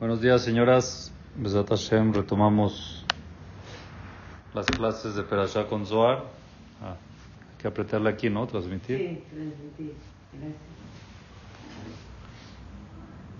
[0.00, 1.12] Buenos días, señoras.
[1.36, 3.04] Besat Hashem, retomamos
[4.54, 6.24] las clases de Perashá con Zohar.
[6.82, 8.46] Ah, hay que apretarle aquí, ¿no?
[8.46, 8.96] Transmitir.
[8.96, 9.94] Sí, transmitir.
[10.32, 10.56] Gracias.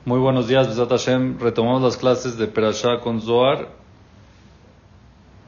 [0.04, 1.38] Muy buenos días, Besat Hashem.
[1.38, 3.70] Retomamos las clases de Perashá con Zohar.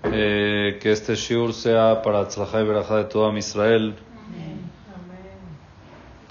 [0.04, 3.96] Eh, que este shiur sea para Tzlajá y Berajá de todo Israel.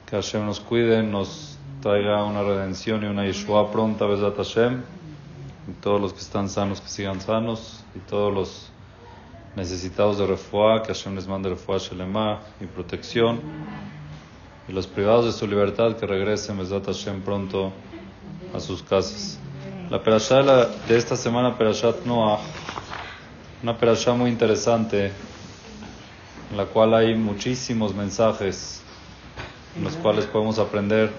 [0.07, 4.81] Que Hashem nos cuide, nos traiga una redención y una Yeshua pronta, Besat Hashem.
[5.67, 7.83] Y todos los que están sanos, que sigan sanos.
[7.95, 8.71] Y todos los
[9.55, 13.41] necesitados de refuá, que Hashem les mande refuá Shelema y protección.
[14.67, 17.73] Y los privados de su libertad, que regresen, Besat Hashem, pronto
[18.53, 19.39] a sus casas.
[19.89, 22.39] La perashá de, de esta semana, Perashat Noah,
[23.63, 25.11] una perashá muy interesante,
[26.51, 28.80] en la cual hay muchísimos mensajes
[29.79, 31.11] los cuales podemos aprender.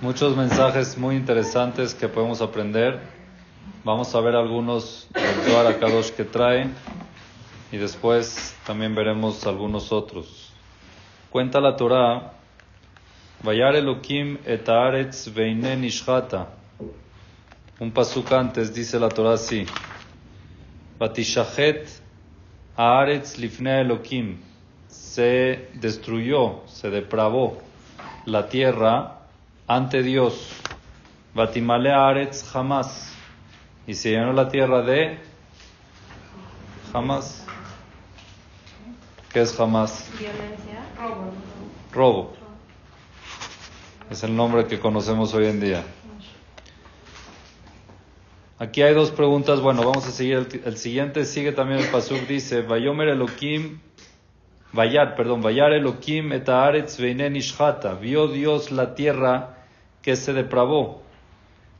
[0.00, 3.00] Muchos mensajes muy interesantes que podemos aprender.
[3.84, 6.68] Vamos a ver algunos del que trae
[7.70, 10.47] y después también veremos algunos otros.
[11.30, 12.32] Cuenta la Torah,
[13.44, 16.46] Vayar Elohim et haaretz veine nishchata.
[17.80, 19.66] Un pasuk antes dice la Torah así,
[20.98, 21.86] Batishahet
[22.76, 24.38] haaretz lifnei Elohim.
[24.88, 27.58] Se destruyó, se depravó
[28.24, 29.18] la tierra
[29.66, 30.50] ante Dios.
[31.34, 33.14] Batimale haaretz jamás.
[33.86, 35.18] Y se llenó la tierra de
[36.92, 37.47] jamás.
[39.32, 40.10] ¿Qué es jamás?
[40.18, 40.84] Violencia.
[41.92, 42.32] Robo.
[44.10, 45.84] Es el nombre que conocemos hoy en día.
[48.58, 49.60] Aquí hay dos preguntas.
[49.60, 50.38] Bueno, vamos a seguir.
[50.38, 52.26] El, el siguiente sigue también el pasuk.
[52.26, 53.80] Dice, Vayomer Elohim,
[54.72, 57.94] Vayar, perdón, Vayar Elohim et haaretz veinen ishchata.
[57.94, 59.58] Vio Dios la tierra
[60.02, 61.02] que se depravó.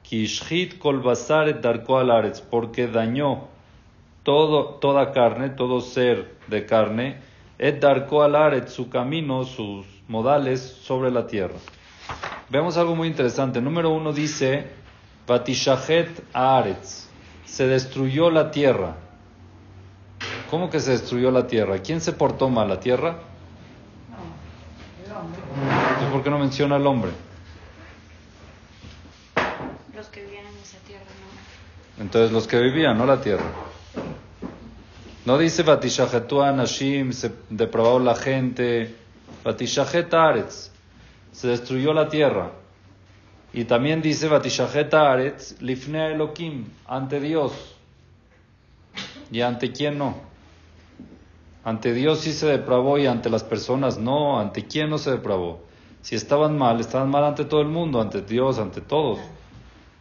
[0.02, 3.48] Ki ishchit kol basar et darko al Porque dañó
[4.22, 7.27] todo, toda carne, todo ser de carne,
[7.58, 11.56] et darko al haaretz, su camino, sus modales sobre la tierra.
[12.48, 13.60] Vemos algo muy interesante.
[13.60, 14.66] Número uno dice,
[15.26, 17.08] Batishahet Haaretz,
[17.44, 18.96] se destruyó la tierra.
[20.50, 21.78] ¿Cómo que se destruyó la tierra?
[21.80, 22.68] ¿Quién se portó mal?
[22.68, 23.18] ¿La tierra?
[25.60, 27.10] Entonces, ¿por qué no menciona al hombre?
[29.94, 32.02] Los que vivían en esa tierra, no.
[32.02, 33.44] Entonces los que vivían, no la tierra.
[35.28, 38.94] No dice Batishahetu Anashim, se depravó la gente.
[39.44, 40.70] Batishahet Haaretz,
[41.32, 42.52] se destruyó la tierra.
[43.52, 47.52] Y también dice Batishahet Haaretz, Lifnei Elohim, ante Dios.
[49.30, 50.16] ¿Y ante quién no?
[51.62, 54.40] Ante Dios sí se depravó y ante las personas no.
[54.40, 55.60] ¿Ante quién no se depravó?
[56.00, 59.18] Si estaban mal, estaban mal ante todo el mundo, ante Dios, ante todos.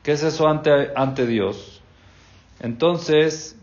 [0.03, 1.81] ¿Qué es eso ante, ante Dios?
[2.61, 3.57] Entonces,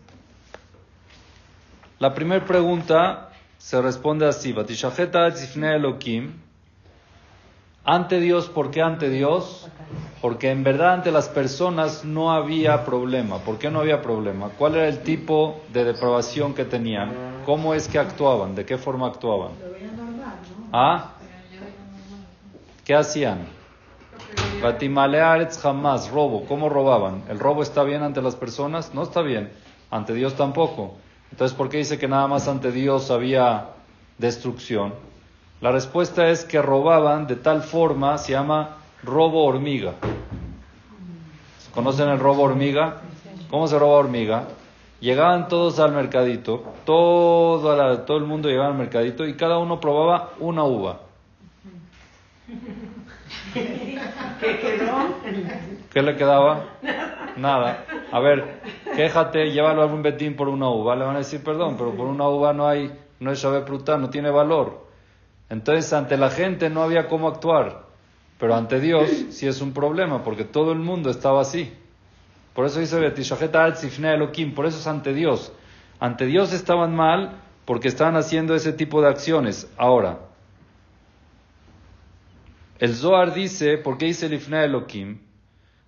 [1.99, 6.33] la primera pregunta se responde así: Lifnei Elohim.
[7.83, 9.69] Ante Dios, ¿por qué ante Dios?
[10.21, 13.43] Porque en verdad ante las personas no había problema.
[13.43, 14.49] ¿Por qué no había problema?
[14.57, 17.19] ¿Cuál era el tipo de depravación que tenían?
[17.43, 18.55] ¿Cómo es que actuaban?
[18.55, 19.59] ¿De qué forma actuaban?
[20.71, 21.13] ¿Ah?
[22.83, 23.49] ¿Qué hacían?
[24.59, 26.45] Batimale Haaretz jamás, robo.
[26.45, 27.25] ¿Cómo robaban?
[27.29, 28.93] ¿El robo está bien ante las personas?
[28.93, 29.51] No está bien.
[29.91, 31.04] Ante Dios tampoco.
[31.35, 33.71] Entonces, ¿por qué dice que nada más ante Dios había
[34.17, 34.93] destrucción?
[35.59, 39.95] La respuesta es que robaban de tal forma, se llama robo hormiga.
[41.73, 43.01] ¿Conocen el robo hormiga?
[43.49, 44.47] ¿Cómo se roba hormiga?
[45.01, 50.63] Llegaban todos al mercadito, todo, el mundo llegaba al mercadito y cada uno probaba una
[50.63, 51.01] uva.
[55.91, 56.65] ¿Qué le quedaba?
[57.37, 57.85] Nada.
[58.11, 58.61] A ver,
[58.95, 60.95] quéjate, llévalo a algún betín por una uva.
[60.95, 63.97] Le van a decir, perdón, pero por una uva no hay, no es Shabbat Prutá,
[63.97, 64.85] no tiene valor.
[65.49, 67.85] Entonces, ante la gente no había cómo actuar.
[68.37, 71.73] Pero ante Dios sí es un problema, porque todo el mundo estaba así.
[72.53, 75.53] Por eso dice Lifnei Elohim, por eso es ante Dios.
[75.99, 79.71] Ante Dios estaban mal porque estaban haciendo ese tipo de acciones.
[79.77, 80.19] Ahora,
[82.79, 85.19] el Zohar dice, ¿por qué dice Lifnei Elohim?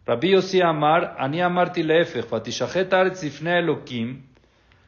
[0.05, 4.23] Rabbi Yossi Amar, Ani Amarti Leefech, Batishahet Haaretz Lifnei Elohim.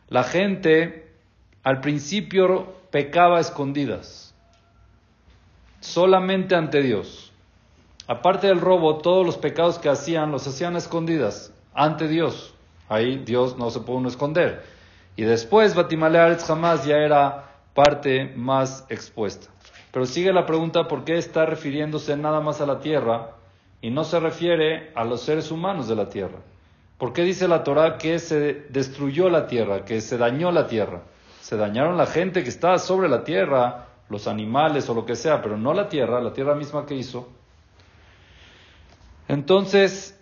[0.07, 1.11] La gente
[1.63, 4.33] al principio pecaba a escondidas,
[5.81, 7.31] solamente ante Dios.
[8.07, 12.55] Aparte del robo, todos los pecados que hacían los hacían escondidas ante Dios.
[12.87, 14.63] Ahí Dios no se puede esconder.
[15.15, 19.49] Y después Batimalearetz jamás ya era parte más expuesta.
[19.91, 23.31] Pero sigue la pregunta por qué está refiriéndose nada más a la tierra
[23.81, 26.39] y no se refiere a los seres humanos de la tierra.
[26.97, 31.03] ¿Por qué dice la Torah que se destruyó la tierra, que se dañó la tierra?
[31.41, 35.41] Se dañaron la gente que estaba sobre la tierra, los animales o lo que sea,
[35.41, 37.29] pero no la tierra, la tierra misma que hizo.
[39.29, 40.19] Entonces,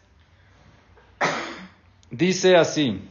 [2.12, 3.02] dice así,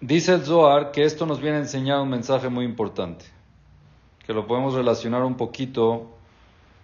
[0.00, 3.24] dice el Zohar que esto nos viene a enseñar un mensaje muy importante,
[4.28, 6.10] que lo podemos relacionar un poquito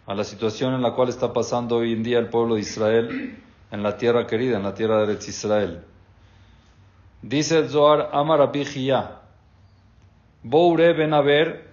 [0.07, 3.39] a la situación en la cual está pasando hoy en día el pueblo de Israel
[3.71, 5.85] en la tierra querida, en la tierra de Eretz Israel.
[7.21, 8.51] Dice el Zohar, Amar
[10.43, 11.69] Boure ben Haber,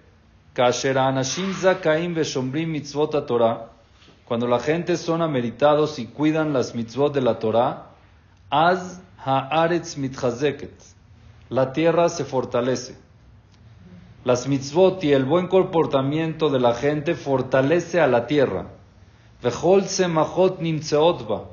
[0.52, 3.70] Kasher Anashim Zakaim Veshombrim Mitzvot Torah,
[4.26, 7.92] cuando la gente son ameritados y cuidan las mitzvot de la Torah,
[8.50, 10.74] Az Haaretz Mitchazeket,
[11.48, 13.01] la tierra se fortalece.
[14.24, 18.68] Las mitzvot y el buen comportamiento de la gente fortalece a la tierra.
[19.42, 21.48] Vejol semachot nimtseotba.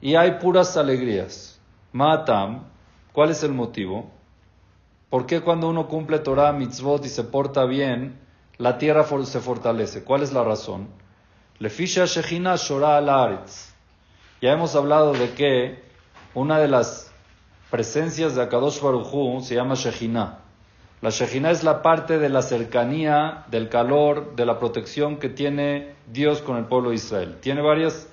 [0.00, 1.60] Y hay puras alegrías.
[1.92, 2.64] Matam.
[3.12, 4.10] ¿Cuál es el motivo?
[5.10, 8.18] ¿Por qué cuando uno cumple Torah, mitzvot y se porta bien,
[8.56, 10.02] la tierra se fortalece?
[10.02, 10.88] ¿Cuál es la razón?
[11.58, 13.74] Lefisha Shechina Shora Aretz.
[14.40, 15.84] Ya hemos hablado de que
[16.32, 17.12] una de las
[17.70, 20.41] presencias de Akadosh Baruchu se llama Shechina.
[21.02, 25.96] La Shejina es la parte de la cercanía, del calor, de la protección que tiene
[26.06, 27.38] Dios con el pueblo de Israel.
[27.40, 28.08] Tiene varias,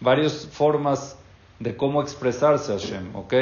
[0.00, 1.18] varias formas
[1.58, 3.34] de cómo expresarse Hashem, ¿ok?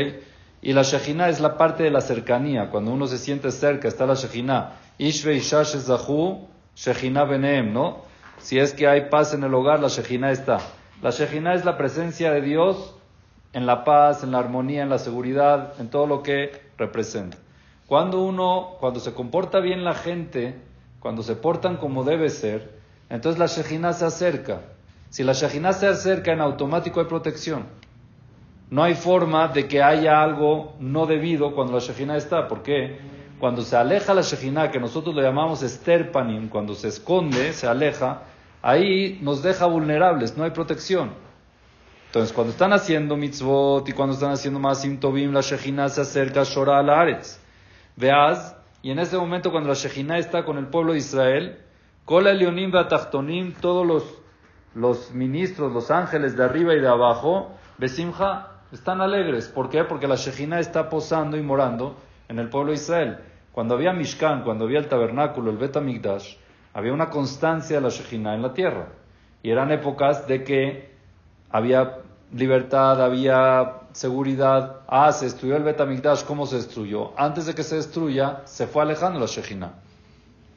[0.62, 4.04] Y la Shejina es la parte de la cercanía, cuando uno se siente cerca, está
[4.04, 4.72] la Shejina.
[4.98, 7.98] Ishve Ishash Zahu, Shejina Beneem, ¿no?
[8.38, 10.58] Si es que hay paz en el hogar, la Shejina está.
[11.02, 12.96] La Shejina es la presencia de Dios
[13.52, 17.38] en la paz, en la armonía, en la seguridad, en todo lo que representa.
[17.88, 20.54] Cuando uno, cuando se comporta bien la gente,
[21.00, 24.60] cuando se portan como debe ser, entonces la Shejina se acerca.
[25.08, 27.64] Si la Shejina se acerca, en automático hay protección.
[28.68, 32.46] No hay forma de que haya algo no debido cuando la Shejina está.
[32.46, 32.98] ¿Por qué?
[33.40, 38.24] Cuando se aleja la Shejina, que nosotros lo llamamos esterpanim, cuando se esconde, se aleja,
[38.60, 41.12] ahí nos deja vulnerables, no hay protección.
[42.08, 46.42] Entonces, cuando están haciendo mitzvot y cuando están haciendo más tovim, la Shejina se acerca
[46.42, 47.47] a Shora al Aretz.
[47.98, 51.58] Veaz, y en ese momento cuando la Shejina está con el pueblo de Israel,
[52.04, 54.04] Kola Leonim Batachtonim, todos los,
[54.74, 59.48] los ministros, los ángeles de arriba y de abajo, Besimha, están alegres.
[59.48, 59.82] ¿Por qué?
[59.82, 61.96] Porque la Shejina está posando y morando
[62.28, 63.18] en el pueblo de Israel.
[63.52, 66.36] Cuando había Mishkan, cuando había el tabernáculo, el Bet Amigdash,
[66.74, 68.88] había una constancia de la Shejina en la tierra.
[69.42, 70.94] Y eran épocas de que
[71.50, 71.98] había
[72.32, 74.82] libertad, había seguridad.
[74.86, 76.22] Ah, se destruyó el Betamigdash.
[76.22, 77.18] ¿Cómo se destruyó?
[77.18, 79.72] Antes de que se destruya, se fue alejando la Shejina.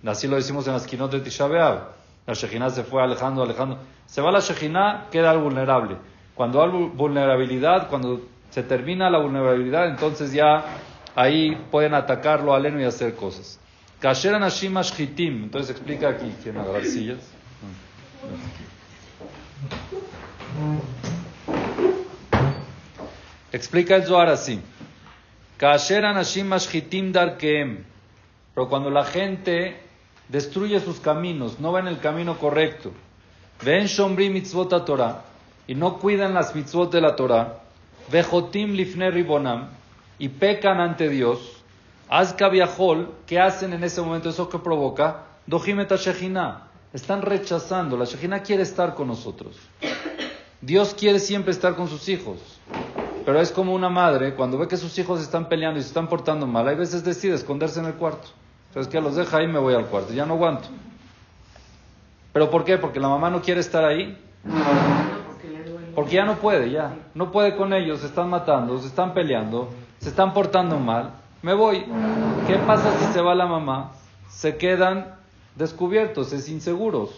[0.05, 3.79] Así lo decimos en las quinot de Tisha La Shejina se fue alejando, alejando.
[4.05, 5.97] Se va la Shejina, queda vulnerable.
[6.35, 8.21] Cuando hay vulnerabilidad, cuando
[8.51, 10.63] se termina la vulnerabilidad, entonces ya
[11.15, 13.59] ahí pueden atacarlo aleno y hacer cosas.
[13.99, 15.45] Kasher Anashim Ashkitim.
[15.45, 16.31] Entonces explica aquí.
[16.43, 17.19] ¿Quieren agarrar sillas?
[23.51, 24.61] Explica el Zohar así.
[28.53, 29.81] Pero cuando la gente
[30.29, 32.91] destruye sus caminos, no va en el camino correcto,
[33.63, 35.23] ven shombri mitzvot Torah
[35.67, 37.61] y no cuidan las mitzvot de la Torah,
[38.11, 39.67] vejotim lifne ribonam
[40.17, 41.61] y pecan ante Dios,
[42.09, 44.29] azka viajol, ¿qué hacen en ese momento?
[44.29, 45.25] ¿Eso que provoca?
[45.45, 46.67] Dojimet shechina.
[46.93, 47.95] Están rechazando.
[47.95, 49.55] La shechina quiere estar con nosotros.
[50.61, 52.37] Dios quiere siempre estar con sus hijos.
[53.25, 56.07] Pero es como una madre, cuando ve que sus hijos están peleando y se están
[56.07, 58.29] portando mal, hay veces decide esconderse en el cuarto.
[58.69, 60.69] Entonces, que los deja ahí, me voy al cuarto, ya no aguanto.
[62.33, 62.77] ¿Pero por qué?
[62.77, 64.17] Porque la mamá no quiere estar ahí.
[65.93, 66.95] Porque ya no puede, ya.
[67.13, 71.11] No puede con ellos, se están matando, se están peleando, se están portando mal.
[71.41, 71.85] Me voy.
[72.47, 73.91] ¿Qué pasa si se va la mamá?
[74.29, 75.15] Se quedan
[75.55, 77.09] descubiertos, es inseguros.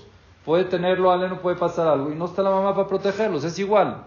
[0.44, 4.04] Puede tenerlo, no puede pasar algo y no está la mamá para protegerlos, es igual.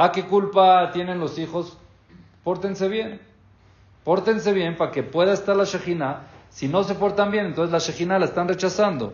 [0.00, 1.76] Ah, ¿qué culpa tienen los hijos?
[2.44, 3.20] Pórtense bien.
[4.04, 6.20] Pórtense bien para que pueda estar la Shejina.
[6.50, 9.10] Si no se portan bien, entonces la Shejina la están rechazando.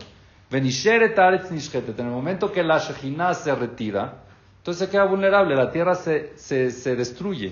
[0.51, 4.13] En el momento que la Shejina se retira,
[4.57, 7.51] entonces se queda vulnerable, la tierra se, se, se destruye,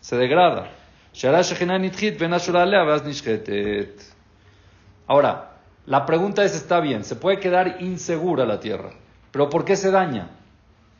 [0.00, 0.70] se degrada.
[5.06, 5.50] Ahora,
[5.86, 8.90] la pregunta es, está bien, se puede quedar insegura la tierra,
[9.32, 10.35] pero ¿por qué se daña?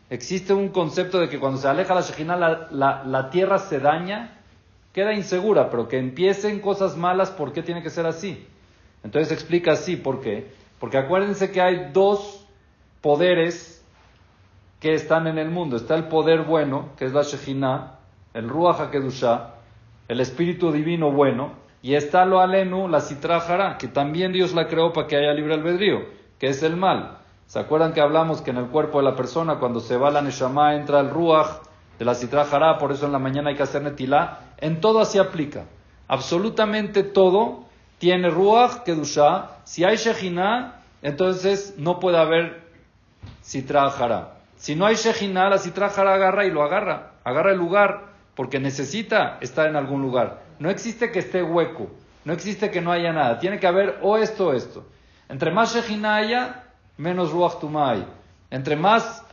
[0.08, 4.38] Existe un concepto de que cuando se aleja la Shejina la, la, tierra se daña,
[4.92, 8.46] queda insegura, pero que empiecen cosas malas, ¿por qué tiene que ser así?
[9.02, 10.52] Entonces explica así, ¿por qué?
[10.78, 12.46] Porque acuérdense que hay dos
[13.00, 13.84] poderes
[14.80, 15.76] que están en el mundo.
[15.76, 17.98] Está el poder bueno, que es la Shejina,
[18.34, 19.54] el Ruach HaKedushah,
[20.06, 24.92] el espíritu divino bueno, y está lo alenu, la Sitra que también Dios la creó
[24.92, 26.04] para que haya libre albedrío,
[26.38, 27.18] que es el mal.
[27.46, 30.20] ¿Se acuerdan que hablamos que en el cuerpo de la persona, cuando se va la
[30.20, 31.62] Neshama, entra el Ruach
[31.98, 32.44] de la Sitra
[32.78, 34.40] por eso en la mañana hay que hacer Netilá?
[34.58, 35.64] En todo así aplica.
[36.08, 37.66] Absolutamente todo
[37.98, 39.58] tiene Ruach, Kedushah.
[39.64, 42.66] Si hay Shejina, entonces no puede haber
[43.42, 43.92] Sitra
[44.56, 47.12] Si no hay Shejina, la Sitra agarra y lo agarra.
[47.24, 50.42] Agarra el lugar porque necesita estar en algún lugar.
[50.58, 51.90] No existe que esté hueco,
[52.24, 53.38] no existe que no haya nada.
[53.38, 54.84] Tiene que haber o esto o esto.
[55.28, 56.65] Entre más Shejina haya,
[56.96, 58.06] menos Ruach Tumá hay.
[58.50, 59.24] Entre más,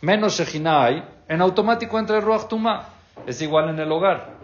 [0.00, 2.88] menos Shejina en automático entra el Ruach Tumá.
[3.26, 4.34] Es igual en el hogar.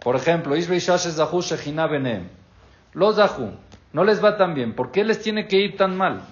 [0.00, 2.28] Por ejemplo, Ishbeishash Zahu Shejina Benem.
[2.92, 3.52] Los Zahu,
[3.92, 4.74] no les va tan bien.
[4.74, 6.22] ¿Por qué les tiene que ir tan mal?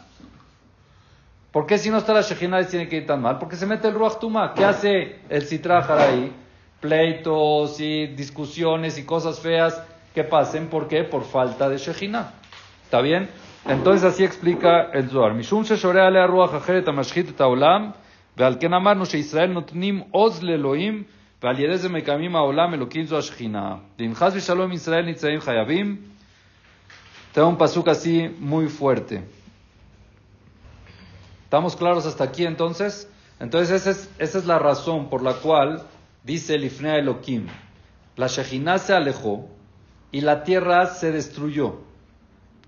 [1.52, 3.38] ¿Por qué si no está la Shejina les tiene que ir tan mal?
[3.38, 4.54] Porque se mete el Ruach Tumá.
[4.54, 6.33] ¿Qué hace el Citrajar ahí?
[6.85, 9.83] pleitos y discusiones y cosas feas
[10.14, 10.69] que pasen.
[10.69, 11.02] ¿Por qué?
[11.02, 12.35] Por falta de Shejina.
[12.85, 13.31] ¿Está bien?
[13.65, 15.34] Entonces así explica el Zohar.
[15.34, 17.93] Mishum sheshoreh alea ruach acheret amashchit et haolam,
[18.38, 21.03] ועל כן אמרנו שישראל נותנים עוז לאלוהים,
[21.43, 23.75] ועל ידי זה מקיימים העולם אלוקים זו השכינה.
[24.00, 25.98] ואם חס ושלום ישראל נמצאים חייבים,
[27.34, 29.22] tengo un pasuk así muy fuerte.
[31.46, 33.10] ¿Estamos claros hasta aquí entonces?
[33.39, 35.84] Entonces esa es, esa es la razón por la cual
[36.24, 37.48] dice el Ifnea Elohim,
[38.15, 39.48] la Shejina se alejó
[40.12, 41.83] y la tierra se destruyó.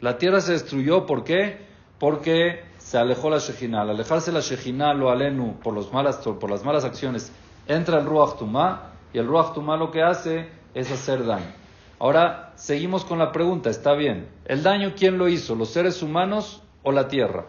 [0.00, 1.58] La tierra se destruyó, ¿por qué?
[1.98, 3.82] Porque se alejó la Shejina.
[3.82, 7.32] Al alejarse la Shejina, lo alenu, por, los malas, por las malas acciones,
[7.66, 11.52] entra el Ruach Tumá, y el Ruach Tumá lo que hace es hacer daño.
[11.98, 14.28] Ahora, seguimos con la pregunta, está bien.
[14.44, 15.54] ¿El daño quién lo hizo?
[15.54, 17.46] ¿Los seres humanos o la tierra?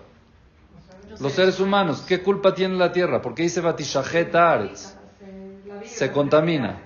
[1.20, 2.02] Los seres humanos.
[2.08, 3.22] ¿Qué culpa tiene la tierra?
[3.22, 4.98] Qué dice Batishajet Aretz
[5.86, 6.82] se contamina.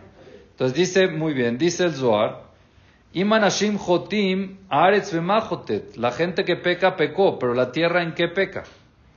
[0.51, 2.50] Entonces dice, muy bien, dice el Zohar,
[3.13, 5.13] Imanashim Jotim Aretz
[5.97, 8.63] La gente que peca, pecó, pero la tierra en qué peca.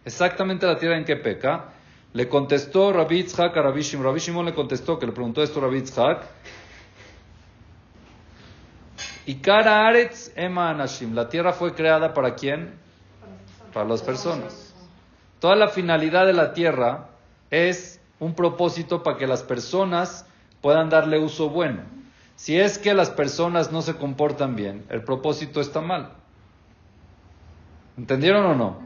[0.04, 1.66] Exactamente la tierra en qué peca.
[2.12, 4.46] Le contestó Rabbi Yitzhak a Rabbi Shimon.
[4.46, 5.84] Le contestó, que le preguntó esto a Rabbi.
[9.26, 11.14] Y cara Aretz Ema Anashim.
[11.14, 12.74] La tierra fue creada para quién?
[13.72, 14.74] Para las personas.
[15.38, 17.10] Toda la finalidad de la tierra
[17.50, 20.26] es un propósito para que las personas
[20.60, 21.82] puedan darle uso bueno.
[22.36, 26.12] Si es que las personas no se comportan bien, el propósito está mal.
[27.96, 28.82] ¿Entendieron o no?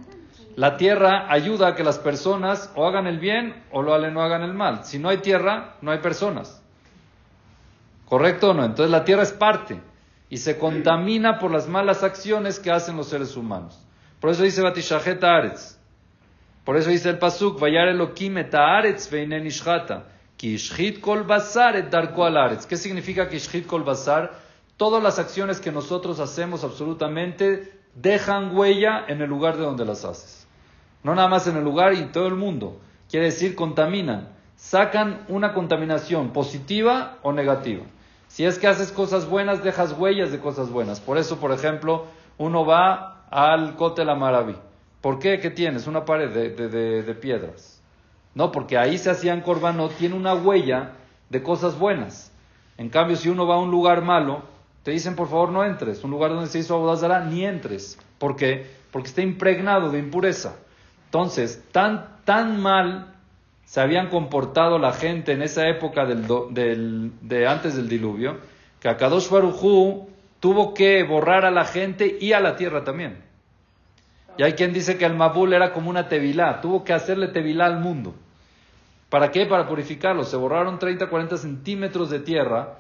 [0.57, 4.43] La tierra ayuda a que las personas o hagan el bien o lo no hagan
[4.43, 4.85] el mal.
[4.85, 6.63] Si no hay tierra, no hay personas.
[8.07, 8.65] ¿Correcto o no?
[8.65, 9.81] Entonces la tierra es parte
[10.29, 13.81] y se contamina por las malas acciones que hacen los seres humanos.
[14.21, 15.79] Por eso dice Batishajet Aretz.
[16.65, 20.05] Por eso dice el pasuk, vayar Elohim et haaretz veinen ishchata,
[21.01, 21.27] kol
[21.75, 22.67] et darko al aretz.
[22.67, 24.33] ¿Qué significa que ishchit kol basar?
[24.77, 30.05] Todas las acciones que nosotros hacemos absolutamente dejan huella en el lugar de donde las
[30.05, 30.47] haces.
[31.03, 32.81] No nada más en el lugar y en todo el mundo.
[33.11, 34.29] Quiere decir contaminan.
[34.57, 37.85] Sacan una contaminación positiva o negativa.
[38.29, 41.01] Si es que haces cosas buenas, dejas huellas de cosas buenas.
[41.01, 44.57] Por eso, por ejemplo, uno va al Cote la Maraví
[45.01, 45.39] ¿Por qué?
[45.39, 45.87] ¿Qué tienes?
[45.87, 47.78] Una pared de, piedras.
[48.39, 49.43] No, porque ahí se hacían
[49.75, 50.93] no tiene una huella
[51.29, 52.31] de cosas buenas.
[52.77, 54.45] En cambio, si uno va a un lugar malo,
[54.85, 56.05] te dicen por favor no entres.
[56.05, 57.99] Un lugar donde se hizo Abodazara, ni entres.
[58.19, 58.71] ¿Por qué?
[58.93, 60.55] Porque está impregnado de impureza.
[61.07, 63.13] Entonces, tan, tan mal
[63.65, 68.37] se habían comportado la gente en esa época del, de antes del diluvio,
[68.79, 73.21] que Akadosh Barujú tuvo que borrar a la gente y a la tierra también.
[74.37, 77.67] Y hay quien dice que el Mabul era como una tevilá, tuvo que hacerle tevilá
[77.67, 78.15] al mundo.
[79.09, 79.47] ¿Para qué?
[79.47, 80.25] Para purificarlo.
[80.25, 82.79] Se borraron 30, 40 centímetros de tierra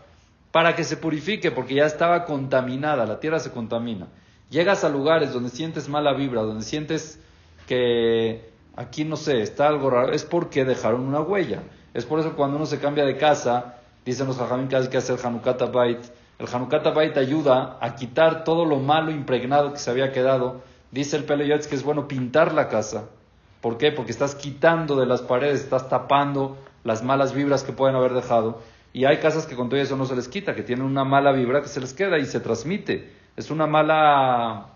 [0.52, 4.08] para que se purifique, porque ya estaba contaminada, la tierra se contamina.
[4.50, 7.20] Llegas a lugares donde sientes mala vibra, donde sientes
[7.66, 11.62] que aquí no sé, está algo raro, es porque dejaron una huella.
[11.92, 14.97] Es por eso cuando uno se cambia de casa, dicen los jajamín que hay que
[14.97, 16.00] hacer Hanukkah Bait.
[16.38, 21.16] El Hanukkah Bait ayuda a quitar todo lo malo impregnado que se había quedado Dice
[21.16, 23.11] el Peleyotz que es bueno pintar la casa.
[23.60, 23.92] ¿Por qué?
[23.92, 28.60] Porque estás quitando de las paredes, estás tapando las malas vibras que pueden haber dejado.
[28.92, 31.32] Y hay casas que con todo eso no se les quita, que tienen una mala
[31.32, 33.12] vibra que se les queda y se transmite.
[33.36, 34.68] Es una mala,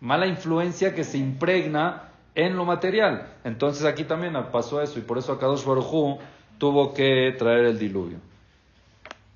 [0.00, 3.34] mala influencia que se impregna en lo material.
[3.44, 6.18] Entonces aquí también pasó eso y por eso Akadosh Baruj
[6.58, 8.18] tuvo que traer el diluvio.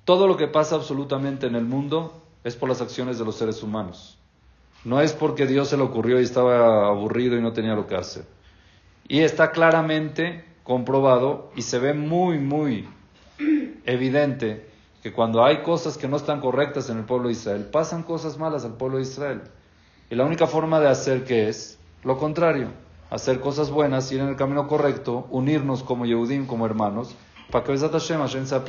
[0.05, 3.63] Todo lo que pasa absolutamente en el mundo es por las acciones de los seres
[3.63, 4.17] humanos.
[4.83, 7.95] No es porque Dios se le ocurrió y estaba aburrido y no tenía lo que
[7.95, 8.34] hacer.
[9.07, 12.87] Y está claramente comprobado y se ve muy, muy
[13.85, 14.67] evidente
[15.03, 18.39] que cuando hay cosas que no están correctas en el pueblo de Israel, pasan cosas
[18.39, 19.41] malas al pueblo de Israel.
[20.09, 22.69] Y la única forma de hacer que es lo contrario,
[23.09, 27.15] hacer cosas buenas, ir en el camino correcto, unirnos como Yehudim, como hermanos,
[27.51, 28.61] para que Besat Hashem, Hashem se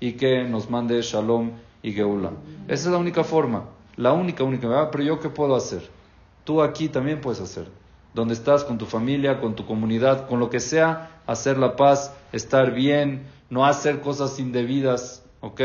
[0.00, 2.30] y que nos mande Shalom y Geula.
[2.66, 3.64] Esa es la única forma,
[3.96, 4.90] la única, única.
[4.90, 5.88] Pero yo qué puedo hacer?
[6.44, 7.68] Tú aquí también puedes hacer.
[8.14, 12.16] Donde estás, con tu familia, con tu comunidad, con lo que sea, hacer la paz,
[12.32, 15.60] estar bien, no hacer cosas indebidas, ¿ok?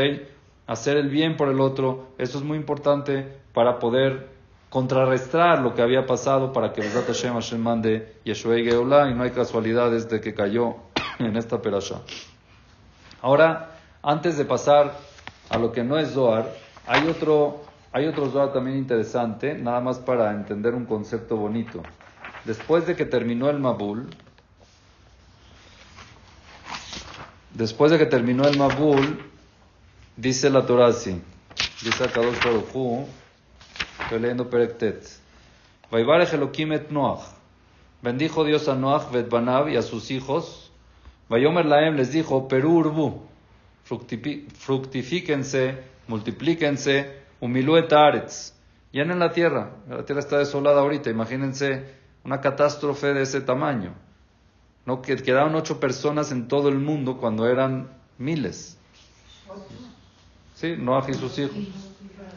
[0.66, 4.34] Hacer el bien por el otro, eso es muy importante para poder
[4.74, 9.14] contrarrestar lo que había pasado para que Besat Hashem Hashem mande Yeshua y Geula y
[9.14, 10.74] no hay casualidades de que cayó
[11.20, 12.00] en esta perasha.
[13.22, 14.92] Ahora, antes de pasar
[15.48, 16.52] a lo que no es Zohar,
[16.86, 21.80] hay otro, hay otro Zohar también interesante, nada más para entender un concepto bonito.
[22.44, 24.06] Después de que terminó el Mabul,
[27.54, 29.18] después de que terminó el Mabul,
[30.16, 31.22] dice la Torah así,
[31.82, 33.06] dice Akadosh Baruj
[34.02, 35.08] estoy leyendo Perektet,
[35.90, 37.22] Elohim et Noach,
[38.02, 40.70] bendijo Dios a Noach, Betbanav y a sus hijos,
[41.30, 43.22] Vayomer Laem les dijo, Perurbu,
[43.84, 48.52] fructifíquense, multiplíquense, humiluet aretz,
[48.92, 53.94] llenen la tierra, la tierra está desolada ahorita, imagínense una catástrofe de ese tamaño.
[54.86, 57.88] No, que quedaron ocho personas en todo el mundo cuando eran
[58.18, 58.78] miles.
[60.54, 61.56] Sí, Noah y sus hijos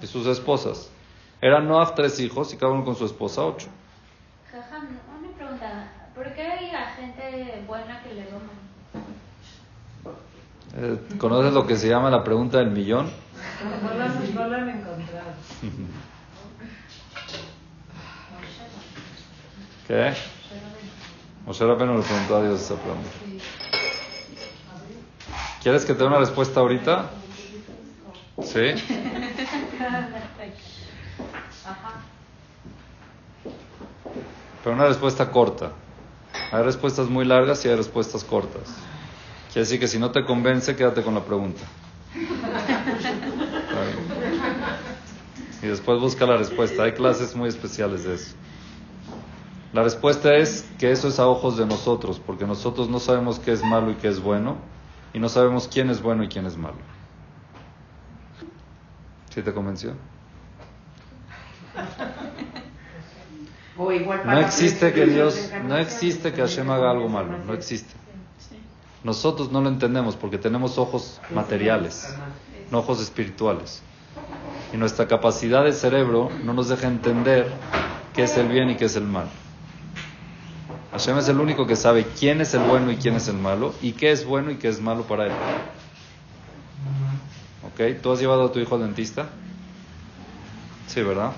[0.01, 0.89] y sus esposas.
[1.41, 3.67] Eran Noah tres hijos y cada uno con su esposa ocho.
[4.53, 5.91] una pregunta.
[6.15, 8.27] ¿Por qué hay gente buena que le?
[10.79, 13.09] Eh, ¿Conoces lo que se llama la pregunta del millón?
[13.63, 15.33] No la, no la han encontrado.
[19.87, 20.13] ¿Qué?
[21.45, 23.09] Moshe Rabbeinu le preguntó a Dios esa pregunta.
[25.63, 27.09] ¿Quieres que te dé una respuesta ahorita?
[28.43, 28.83] ¿Sí?
[34.61, 35.71] Pero una respuesta corta.
[36.51, 38.67] Hay respuestas muy largas y hay respuestas cortas.
[39.53, 41.61] Quiere decir que si no te convence, quédate con la pregunta.
[45.61, 46.83] Y después busca la respuesta.
[46.83, 48.35] Hay clases muy especiales de eso.
[49.77, 53.51] La respuesta es que eso es a ojos de nosotros, porque nosotros no sabemos qué
[53.51, 54.57] es malo y qué es bueno,
[55.13, 56.77] y no sabemos quién es bueno y quién es malo.
[59.29, 59.93] ¿Sí te convenció?
[63.77, 67.93] no existe que Dios, no existe que Hashem haga algo malo, no existe.
[69.03, 72.17] Nosotros no lo entendemos porque tenemos ojos materiales,
[72.71, 73.83] no ojos espirituales.
[74.73, 77.53] Y nuestra capacidad de cerebro no nos deja entender
[78.15, 79.29] qué es el bien y qué es el mal.
[80.97, 83.75] Hashem es el único que sabe quién es el bueno y quién es el malo
[83.83, 85.31] y qué es bueno y qué es malo para él.
[87.67, 88.01] ¿Ok?
[88.01, 89.29] ¿Tú has llevado a tu hijo al dentista?
[90.87, 91.33] Sí, ¿verdad?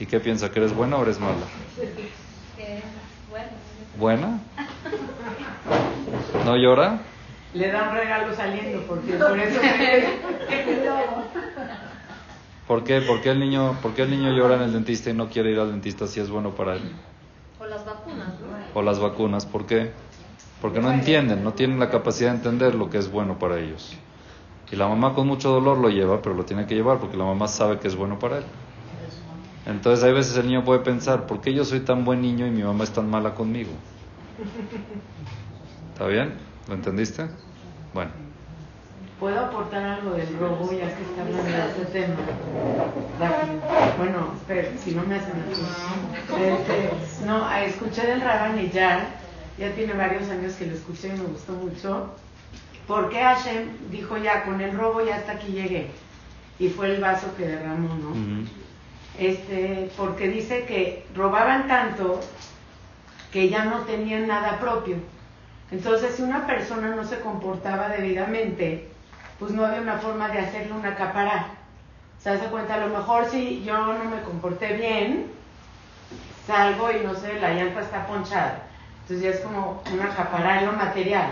[0.00, 0.50] ¿Y qué piensa?
[0.50, 1.36] ¿Que eres buena o eres mala?
[3.96, 4.40] ¿Buena?
[6.44, 6.98] ¿No llora?
[7.54, 9.60] Le da un regalo saliendo, porque por eso
[12.66, 13.00] ¿Por qué?
[13.02, 15.52] ¿Por qué, el niño, ¿Por qué el niño llora en el dentista y no quiere
[15.52, 16.82] ir al dentista si es bueno para él?
[17.68, 18.28] O las vacunas,
[18.84, 19.92] las vacunas, ¿por qué?
[20.62, 23.94] Porque no entienden, no tienen la capacidad de entender lo que es bueno para ellos.
[24.72, 27.24] Y la mamá con mucho dolor lo lleva, pero lo tiene que llevar porque la
[27.24, 28.44] mamá sabe que es bueno para él.
[29.66, 32.50] Entonces hay veces el niño puede pensar, ¿por qué yo soy tan buen niño y
[32.50, 33.70] mi mamá es tan mala conmigo?
[35.92, 36.32] ¿Está bien?
[36.68, 37.26] ¿Lo entendiste?
[37.92, 38.27] Bueno.
[39.18, 42.14] ¿Puedo aportar algo del robo ya que está hablando de este tema?
[43.96, 45.62] Bueno, espera, si no me hacen así.
[46.40, 49.08] Este, no, escuché del Rabban ya,
[49.58, 52.14] ya tiene varios años que lo escuché y me gustó mucho.
[52.86, 55.90] Porque Hashem dijo ya, con el robo ya hasta aquí llegué.
[56.60, 58.46] Y fue el vaso que derramó, ¿no?
[59.18, 62.20] este, porque dice que robaban tanto
[63.32, 64.96] que ya no tenían nada propio.
[65.70, 68.88] Entonces, si una persona no se comportaba debidamente,
[69.38, 71.46] pues no había una forma de hacerle una acaparar.
[72.18, 72.74] ¿Se hace cuenta?
[72.74, 75.30] A lo mejor si yo no me comporté bien,
[76.46, 78.62] salgo y no sé, la llanta está ponchada.
[79.02, 81.30] Entonces ya es como un acaparar lo material.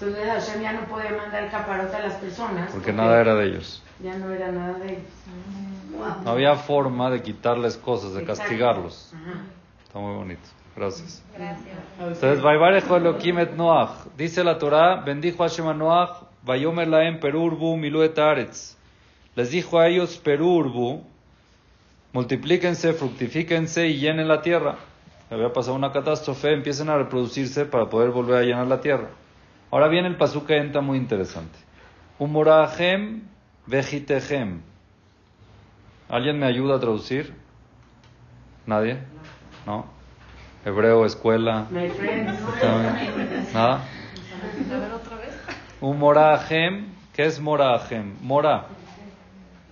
[0.00, 2.70] Entonces Hashem ya no podía mandar caparote a las personas.
[2.70, 3.82] Porque, nada era de ellos.
[4.00, 6.24] Ya no era nada de ellos.
[6.24, 9.12] No había forma de quitarles cosas, de castigarlos.
[9.84, 10.48] Está muy bonito.
[10.76, 11.24] Gracias.
[11.36, 11.76] Gracias.
[11.98, 14.06] Entonces, Vaivarejo Elohim et Noach.
[14.16, 18.76] Dice la Torah, bendijo Hashem a Noach, Vayomer laem perurbu milu et aretz.
[19.36, 21.02] Les dijo a ellos, perurbu,
[22.14, 24.76] multiplíquense, fructifíquense y llenen la tierra.
[25.30, 29.10] Había pasado una catástrofe, empiecen a reproducirse para poder volver a llenar la tierra.
[29.70, 31.58] Ahora viene el pasuk entra muy interesante.
[32.18, 33.24] Humorahem
[33.66, 34.62] vejitehem.
[36.08, 37.34] ¿Alguien me ayuda a traducir?
[38.64, 38.98] ¿Nadie?
[39.66, 39.84] ¿No?
[40.64, 41.66] Hebreo, escuela.
[43.52, 43.84] ¿Nada?
[44.70, 45.67] A ver otra vez.
[45.80, 46.00] Un
[47.14, 48.16] ¿qué es morahem?
[48.20, 48.66] Mora.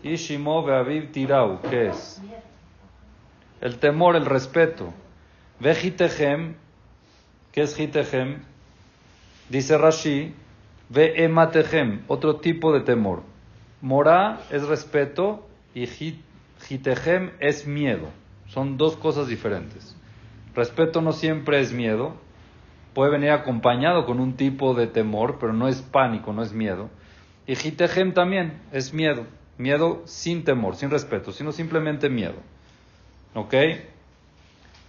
[0.04, 2.22] Ishimo beaviv tirau, ¿qué es?
[3.60, 4.92] El temor, el respeto.
[5.58, 6.54] Vejitehem,
[7.50, 8.42] ¿qué es jitehem?
[9.48, 10.32] Dice Rashi,
[10.90, 13.22] ve ematehem, otro tipo de temor.
[13.80, 16.22] Mora es respeto y jit-
[16.68, 18.08] jitehem es miedo.
[18.46, 19.96] Son dos cosas diferentes.
[20.54, 22.14] Respeto no siempre es miedo,
[22.96, 26.88] puede venir acompañado con un tipo de temor, pero no es pánico, no es miedo.
[27.46, 29.26] Y jitehem también es miedo,
[29.58, 32.36] miedo sin temor, sin respeto, sino simplemente miedo.
[33.34, 33.54] ¿Ok?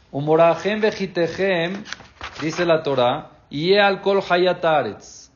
[0.10, 1.84] Umorahem vejitehem,
[2.42, 5.30] dice la Torah, y alcohol hayataretz.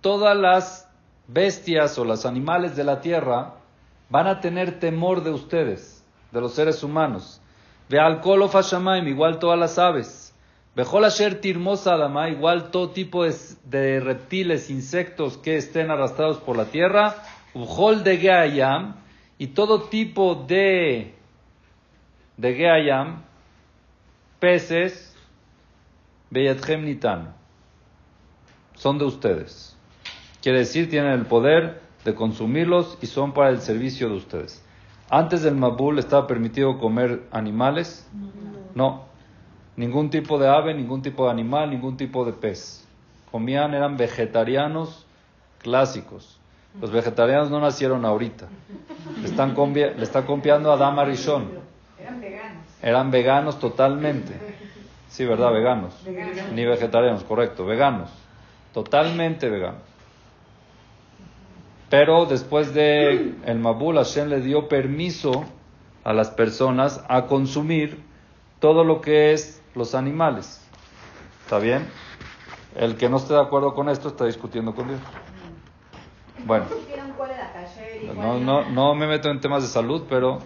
[0.00, 0.88] Todas las
[1.28, 3.54] bestias o los animales de la tierra
[4.10, 7.40] van a tener temor de ustedes, de los seres humanos.
[7.88, 8.56] Ve alcohol of
[9.06, 10.31] igual todas las aves.
[10.74, 16.66] Bejol asher tirmos adama, igual todo tipo de, reptiles, insectos que estén arrastrados por la
[16.66, 17.16] tierra.
[17.52, 18.96] Ujol de geayam,
[19.36, 21.14] y todo tipo de,
[22.38, 23.22] de geayam,
[24.40, 25.14] peces,
[26.30, 27.34] beyatchem nitan,
[28.74, 29.76] son de ustedes.
[30.40, 34.64] Quiere decir, tienen el poder de consumirlos y son para el servicio de ustedes.
[35.10, 38.08] Antes del Mabul estaba permitido comer animales.
[38.74, 39.11] No.
[39.76, 42.86] Ningún tipo de ave, ningún tipo de animal, ningún tipo de pez.
[43.30, 45.06] Comían, eran vegetarianos
[45.58, 46.38] clásicos.
[46.80, 48.48] Los vegetarianos no nacieron ahorita.
[49.20, 51.50] Le están, le está copiando a Dama Rishon.
[51.98, 52.64] Eran veganos.
[52.82, 54.34] Eran veganos totalmente.
[55.08, 55.52] Sí, ¿verdad?
[55.52, 55.94] Veganos.
[56.54, 57.66] Ni vegetarianos, correcto.
[57.66, 58.10] Veganos.
[58.72, 59.82] Totalmente veganos.
[61.90, 65.44] Pero después de el Mabul, Hashem le dio permiso
[66.04, 68.02] a las personas a consumir
[68.60, 70.60] todo lo que es los animales.
[71.44, 71.88] ¿Está bien?
[72.76, 75.00] El que no esté de acuerdo con esto está discutiendo con Dios.
[76.44, 76.66] Bueno,
[78.14, 80.40] no, no, no me meto en temas de salud, pero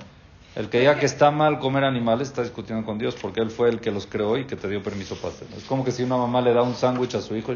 [0.57, 3.69] el que diga que está mal comer animales está discutiendo con Dios porque Él fue
[3.69, 5.57] el que los creó y que te dio permiso para hacerlo.
[5.57, 7.53] Es como que si una mamá le da un sándwich a su hijo,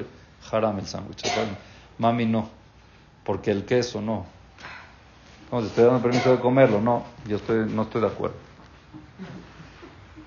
[0.50, 1.22] haram el sándwich.
[1.98, 2.48] Mami no,
[3.24, 4.26] porque el queso no.
[5.48, 8.36] Como si estoy dando permiso de comerlo, no, yo estoy, no estoy de acuerdo.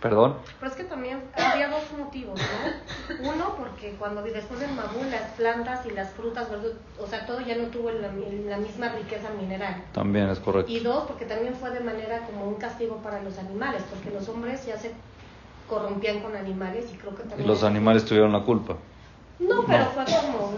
[0.04, 0.36] ¿Perdón?
[0.60, 3.32] Pero es que también había dos motivos, ¿no?
[3.32, 6.50] Uno, porque cuando después del Mabú las plantas y las frutas,
[7.00, 9.82] o sea, todo ya no tuvo la, la misma riqueza mineral.
[9.94, 10.70] También es correcto.
[10.70, 14.28] Y dos, porque también fue de manera como un castigo para los animales, porque los
[14.28, 14.92] hombres ya se
[15.70, 17.48] corrompían con animales y creo que Y también...
[17.48, 18.76] los animales tuvieron la culpa.
[19.40, 19.90] No, pero No.
[19.92, 20.54] fue como.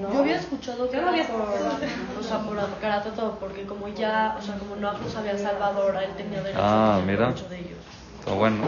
[0.00, 0.12] ¿no?
[0.14, 3.86] Yo había escuchado que Yo no había por, o sea, por Karate todo, porque como
[3.88, 7.26] ya, o sea, como no los había salvado, ahora él tenía derecho Ah, a mira.
[7.32, 7.78] de ellos.
[8.20, 8.64] Está bueno.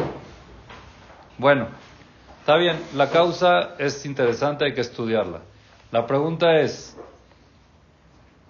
[1.38, 1.68] Bueno,
[2.40, 2.78] está bien.
[2.94, 5.40] La causa es interesante, hay que estudiarla.
[5.90, 6.96] La pregunta es,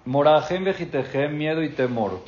[0.05, 2.21] morajem vejitejem, miedo y temor.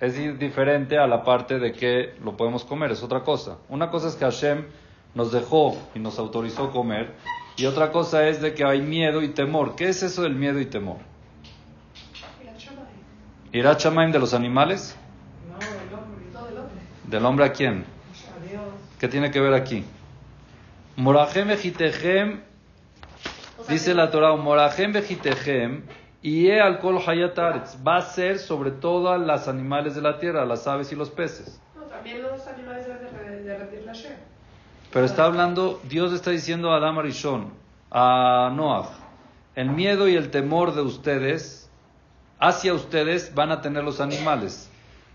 [0.00, 3.58] Es di- diferente a la parte de que lo podemos comer, es otra cosa.
[3.68, 4.64] Una cosa es que Hashem
[5.14, 7.14] nos dejó y nos autorizó comer,
[7.56, 9.76] y otra cosa es de que hay miedo y temor.
[9.76, 10.96] ¿Qué es eso del miedo y temor?
[13.52, 14.96] ¿Irá Shamaim de los animales?
[17.10, 17.84] ¿Del hombre a quién?
[19.00, 19.84] ¿Qué tiene que ver aquí?
[20.94, 22.40] Morajem vejitejem,
[23.68, 25.82] dice la Torah, Morajem vejitejem,
[26.22, 30.92] y alcohol hayataretz, va a ser sobre todas las animales de la tierra, las aves
[30.92, 31.60] y los peces.
[31.74, 33.92] No, también los animales de la.
[34.92, 37.52] Pero está hablando, Dios está diciendo a Adam Arishon,
[37.90, 38.88] a Noah,
[39.56, 41.68] el miedo y el temor de ustedes,
[42.38, 44.69] hacia ustedes van a tener los animales.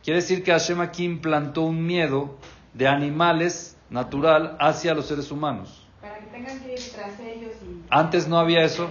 [0.05, 2.35] Quiere decir que Hashem aquí implantó un miedo
[2.75, 5.83] de animales natural hacia los seres humanos.
[5.99, 7.81] Para que tengan que ir tras ellos y...
[7.89, 8.87] Antes no había eso.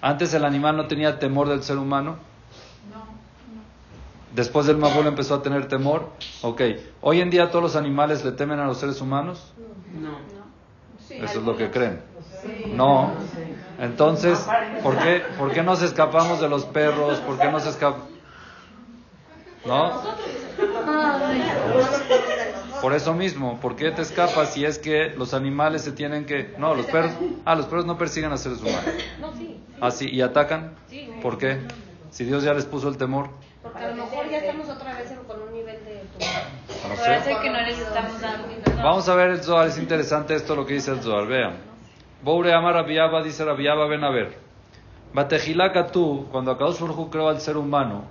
[0.00, 2.16] Antes el animal no tenía temor del ser humano.
[2.92, 3.04] No,
[4.34, 6.08] Después del Mabul empezó a tener temor.
[6.40, 6.60] Ok.
[7.00, 9.52] Hoy en día todos los animales le temen a los seres humanos.
[9.94, 10.18] No.
[11.06, 12.00] sí, Eso es lo que creen.
[12.42, 12.72] Sí.
[12.74, 13.12] No.
[13.78, 14.44] Entonces,
[14.82, 17.20] ¿por qué, ¿por qué nos escapamos de los perros?
[17.20, 18.12] ¿Por qué nos escapamos?
[19.64, 20.02] ¿No?
[22.80, 26.54] Por eso mismo, ¿por qué te escapas si es que los animales se tienen que...
[26.58, 27.12] No, los perros...
[27.44, 28.82] Ah, los perros no persiguen a seres humanos.
[29.20, 29.56] No, sí.
[29.80, 30.74] Ah, sí, ¿y atacan?
[30.88, 31.08] Sí.
[31.22, 31.60] ¿Por qué?
[32.10, 33.30] Si Dios ya les puso el temor.
[33.62, 36.02] Porque a lo mejor ya estamos otra vez en- con un nivel de...
[36.88, 37.02] No sé.
[37.06, 38.48] Parece que no les estamos dando.
[38.82, 41.58] Vamos a ver el Zohar, es interesante esto lo que dice el Zohar, vean.
[42.24, 44.36] Boure Amar Rabiaba, dice Rabiaba, ven a ver.
[45.14, 48.04] Batejilaka tú, cuando Akadosh Baruj Hu creó al ser humano,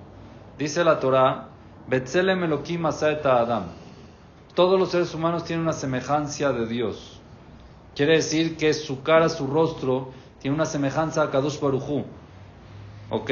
[0.61, 1.47] dice la Torah,
[1.87, 3.63] Betzelem Elohim Adam.
[4.53, 7.19] Todos los seres humanos tienen una semejanza de Dios.
[7.95, 12.05] Quiere decir que su cara, su rostro, tiene una semejanza a Kadosh Baruj Hu.
[13.09, 13.31] ¿Ok?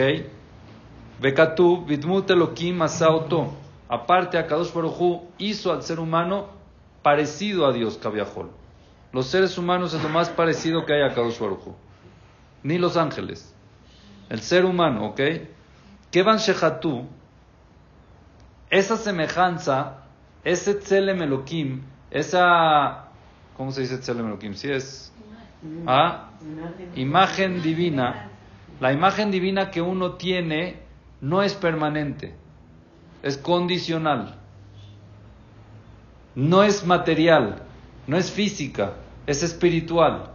[1.22, 3.54] Bekatu, Bidmut Elohim Asaoto.
[3.88, 6.48] Aparte, Akadosh Baruj Hu hizo al ser humano
[7.04, 8.50] parecido a Dios, Kaviahol.
[9.14, 11.76] Los seres humanos es lo más parecido que hay a Kadosh Baruj Hu.
[12.64, 13.54] Ni los ángeles.
[14.30, 15.22] El ser humano, ¿ok?
[16.12, 17.06] Kevan Shehatu,
[18.70, 20.04] esa semejanza,
[20.44, 23.06] ese Tzelem Elohim, esa.
[23.58, 24.54] ¿Cómo se dice Tzelem Elohim?
[24.54, 25.14] Si es.
[25.86, 26.30] ¿Ah?
[26.96, 28.30] Imagen divina.
[28.80, 30.78] La imagen divina que uno tiene
[31.20, 32.34] no es permanente,
[33.22, 34.36] es condicional.
[36.36, 37.64] No es material,
[38.08, 38.94] no es física,
[39.28, 40.32] es espiritual.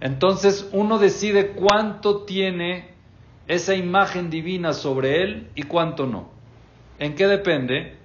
[0.00, 2.94] Entonces uno decide cuánto tiene
[3.48, 6.33] esa imagen divina sobre él y cuánto no.
[6.98, 7.96] ¿En qué depende?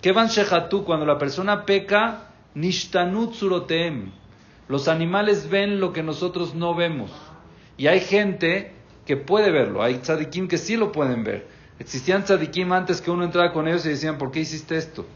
[0.00, 4.12] Kevan Shehatu, cuando la persona peca, Nishtanut Suroteem.
[4.68, 7.10] Los animales ven lo que nosotros no vemos.
[7.76, 8.72] Y hay gente
[9.06, 9.82] que puede verlo.
[9.82, 11.48] Hay tzadikim que sí lo pueden ver.
[11.78, 15.06] Existían tzadikim antes que uno entrara con ellos y decían, ¿por qué hiciste esto?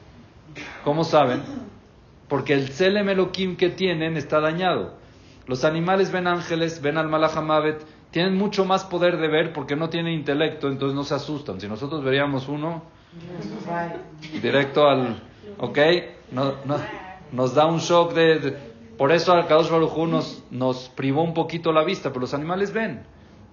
[0.82, 1.42] ¿Cómo saben?
[2.28, 4.96] Porque el Elohim que tienen está dañado.
[5.46, 7.82] Los animales ven ángeles, ven al Malachamavet,
[8.14, 11.60] tienen mucho más poder de ver porque no tienen intelecto, entonces no se asustan.
[11.60, 12.84] Si nosotros veríamos uno,
[14.40, 15.20] directo al...
[15.58, 15.78] ¿Ok?
[16.30, 16.76] No, no,
[17.32, 18.38] nos da un shock de...
[18.38, 22.34] de- por eso Al-Kadosh Baruj Hu nos, nos privó un poquito la vista, pero los
[22.34, 23.04] animales ven.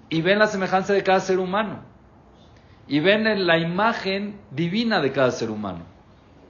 [0.10, 1.80] Y ven la semejanza de cada ser humano.
[2.88, 5.86] Y ven en la imagen divina de cada ser humano.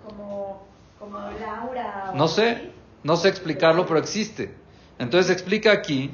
[0.05, 0.67] Como,
[0.99, 2.11] como Laura.
[2.13, 2.71] No sé,
[3.03, 4.53] no sé explicarlo, pero existe.
[4.99, 6.11] Entonces explica aquí,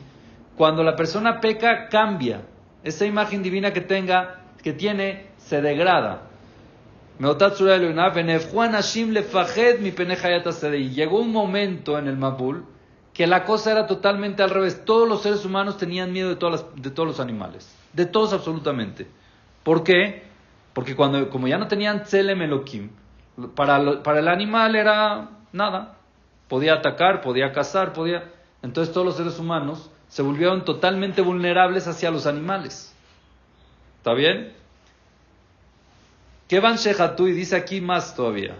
[0.57, 2.41] cuando la persona peca, cambia.
[2.83, 6.23] Esa imagen divina que tenga, que tiene, se degrada.
[7.19, 7.23] Y
[10.89, 12.65] Llegó un momento en el Mabul
[13.13, 14.83] que la cosa era totalmente al revés.
[14.83, 17.71] Todos los seres humanos tenían miedo de, todas de todos los animales.
[17.93, 19.07] De todos absolutamente.
[19.63, 20.23] ¿Por qué?
[20.73, 22.89] Porque cuando, como ya no tenían Tzelem Elohim,
[23.55, 25.97] para, para el animal era nada.
[26.47, 28.31] Podía atacar, podía cazar, podía...
[28.63, 32.93] Entonces todos los seres humanos se volvieron totalmente vulnerables hacia los animales.
[33.97, 34.53] ¿Está bien?
[36.47, 36.77] ¿Qué van?
[36.77, 38.55] Y dice aquí más todavía.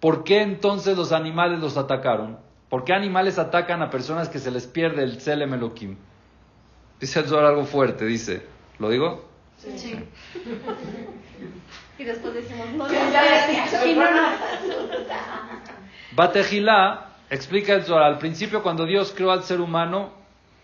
[0.00, 2.38] ¿Por qué entonces los animales los atacaron?
[2.68, 5.96] ¿Por qué animales atacan a personas que se les pierde el Tzelem Elohim?
[7.00, 8.42] Dice el Zohar algo fuerte, dice.
[8.78, 9.28] ¿Lo digo?
[9.56, 9.96] Sí.
[11.98, 13.68] Y después decimos, no, Ya, ya, ya,
[17.30, 20.10] explica el Zohar, al principio cuando Dios creó al ser humano,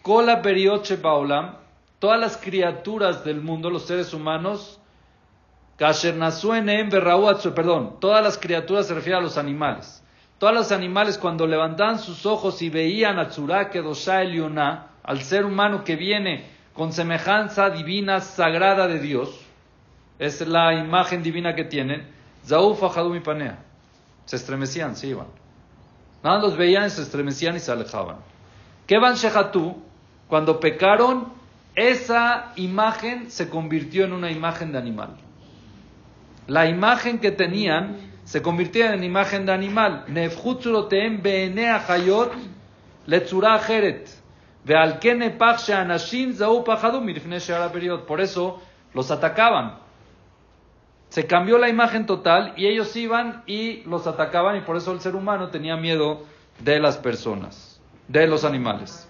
[0.02, 0.98] Kola Perioche
[1.98, 4.80] todas las criaturas del mundo, los seres humanos,
[5.78, 10.02] Berrauatsu, perdón, todas las criaturas se refiere a los animales.
[10.38, 15.44] Todos los animales cuando levantaban sus ojos y veían a Tzurá Kedosha Eliona, al ser
[15.44, 16.44] humano que viene
[16.74, 19.38] con semejanza divina, sagrada de Dios,
[20.18, 22.06] es la imagen divina que tienen,
[22.46, 22.82] Zauf
[23.24, 23.58] Panea.
[24.26, 25.39] Se estremecían, se iban.
[26.22, 28.16] Nada los veían, se estremecían y se alejaban.
[28.86, 29.82] ¿Qué van Shehatu?
[30.28, 31.32] Cuando pecaron,
[31.74, 35.16] esa imagen se convirtió en una imagen de animal.
[36.46, 40.04] La imagen que tenían se convirtió en imagen de animal.
[40.08, 42.32] Nefhut zuroteem be'enei hayot
[47.38, 48.00] she'ara period.
[48.00, 48.60] Por eso
[48.94, 49.78] los atacaban.
[51.10, 55.00] Se cambió la imagen total y ellos iban y los atacaban y por eso el
[55.00, 56.22] ser humano tenía miedo
[56.60, 59.08] de las personas, de los animales.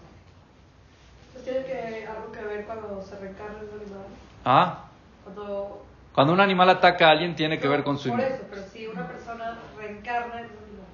[1.33, 4.07] Pues tiene que, algo que ver cuando se reencarna en un animal.
[4.47, 4.85] ¿Ah?
[5.25, 5.85] Cuando,
[6.15, 8.87] Cuando un animal ataca a alguien tiene que ver con su Por eso, pero si
[8.87, 10.87] una persona reencarna en un animal.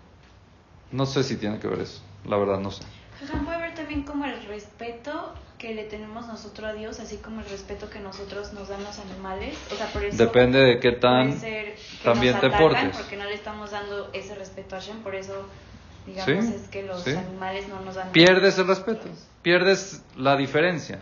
[0.90, 2.82] No sé si tiene que ver eso, la verdad no sé.
[3.44, 7.48] Puede ver también como el respeto que le tenemos nosotros a Dios, así como el
[7.48, 9.56] respeto que nosotros nos dan los animales.
[9.72, 12.96] O sea, por eso Depende de qué puede tan ser que también nos te portes.
[12.96, 15.48] porque no le estamos dando ese respeto a Hashem, por eso
[16.06, 17.10] digamos Sí, es que los sí.
[17.10, 19.08] animales no nos dan Pierdes el respeto,
[19.42, 21.00] pierdes la diferencia.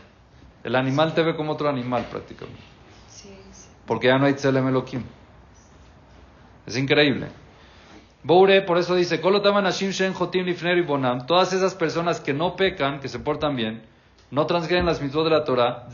[0.63, 2.63] El animal te ve como otro animal prácticamente,
[3.09, 3.69] Sí, sí.
[3.87, 5.03] porque ya no hay Tzelem Elohim.
[6.67, 7.27] Es increíble.
[8.23, 9.21] Boure, por eso dice,
[11.27, 13.85] todas esas personas que no pecan, que se portan bien,
[14.35, 15.87] no transgreden las mitzvot de la Torah,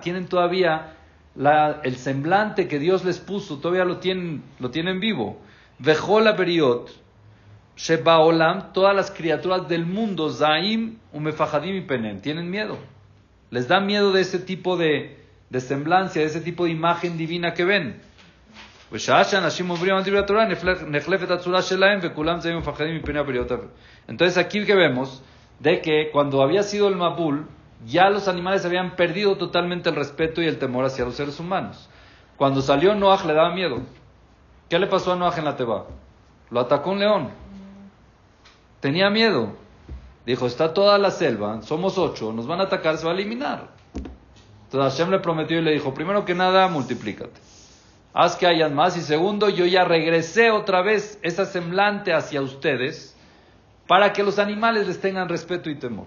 [0.00, 0.92] tienen todavía
[1.82, 5.40] el semblante que Dios les puso, todavía lo tienen, lo tienen vivo.
[5.80, 6.92] Vejola Beriot,
[7.76, 12.78] Sheba Olam, todas las criaturas del mundo, Zaim, Umefahadim y Penem, tienen miedo.
[13.50, 15.18] Les da miedo de ese tipo de,
[15.50, 18.00] de semblancia, de ese tipo de imagen divina que ven.
[24.08, 25.22] Entonces aquí que vemos,
[25.60, 27.46] de que cuando había sido el Mabul,
[27.86, 31.88] ya los animales habían perdido totalmente el respeto y el temor hacia los seres humanos.
[32.36, 33.80] Cuando salió Noah le daba miedo.
[34.68, 35.86] ¿Qué le pasó a Noah en la Teba?
[36.50, 37.30] Lo atacó un león.
[38.80, 39.54] Tenía miedo.
[40.26, 43.68] Dijo, está toda la selva, somos ocho, nos van a atacar, se va a eliminar.
[44.64, 47.40] Entonces Hashem le prometió y le dijo, primero que nada, multiplícate.
[48.12, 48.96] Haz que hayan más.
[48.96, 53.15] Y segundo, yo ya regresé otra vez esa semblante hacia ustedes
[53.86, 56.06] para que los animales les tengan respeto y temor.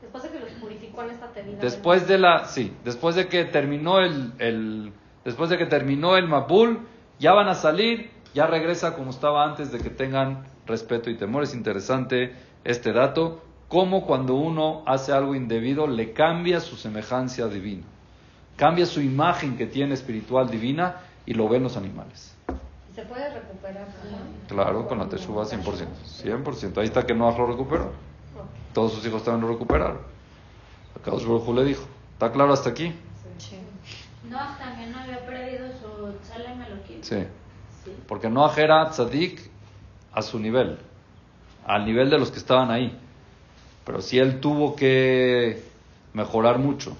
[0.00, 1.58] Después de que los purificó en esta tevida.
[1.60, 4.92] Después de la, sí, después de que terminó el, el-
[5.24, 6.80] después de que terminó el Mabul,
[7.18, 11.42] ya van a salir, ya regresa como estaba antes de que tengan respeto y temor.
[11.42, 12.34] Es interesante
[12.64, 17.84] este dato, cómo cuando uno hace algo indebido le cambia su semejanza divina,
[18.56, 22.35] cambia su imagen que tiene espiritual divina y lo ven los animales.
[22.96, 23.88] ¿Se puede recuperar?
[24.48, 25.86] Claro, con la Teshuvah 100%,
[26.24, 26.78] 100%.
[26.78, 27.92] Ahí está que Noah lo recuperó.
[28.72, 29.98] Todos sus hijos también lo recuperaron.
[30.98, 32.94] Acá Baruj le dijo, ¿está claro hasta aquí?
[34.30, 37.02] Noah también no había perdido su Elohim.
[37.02, 37.26] Sí.
[38.08, 39.42] Porque Noah era tzadik
[40.14, 40.78] a su nivel,
[41.66, 42.98] al nivel de los que estaban ahí.
[43.84, 45.62] Pero sí él tuvo que
[46.14, 46.96] mejorar mucho.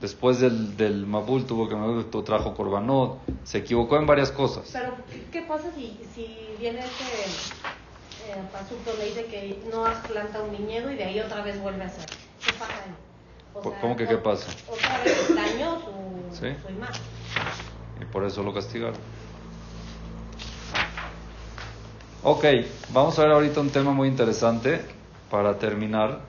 [0.00, 4.70] Después del, del Mabul tuvo que mejorar, trajo Corbanot, se equivocó en varias cosas.
[4.72, 10.40] Pero, ¿qué- ¿qué pasa si, si viene ese eh, pasuk donde dice que no planta
[10.42, 12.06] un viñedo y de ahí otra vez vuelve a hacer?
[12.06, 12.92] ¿Qué pasa ahí?
[13.52, 14.46] O ¿Cómo- cómo que qué pasa?
[14.68, 16.46] Otra vez dañó su, Sí.
[16.66, 17.02] su imagen.
[18.00, 18.96] Y por eso lo castigaron.
[22.22, 22.44] Ok,
[22.92, 24.80] vamos a ver ahorita un tema muy interesante
[25.30, 26.20] para terminar,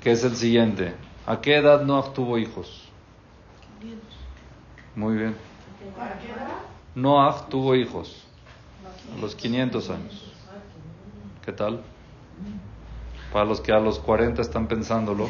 [0.00, 0.94] que es el siguiente.
[1.26, 2.82] ¿A qué edad Noah tuvo hijos?
[4.94, 5.36] Muy bien.
[6.94, 8.24] Noah tuvo hijos
[9.16, 10.32] a los 500 años.
[11.44, 11.80] ¿Qué tal?
[13.32, 15.28] Para los que a los 40 están pensándolo.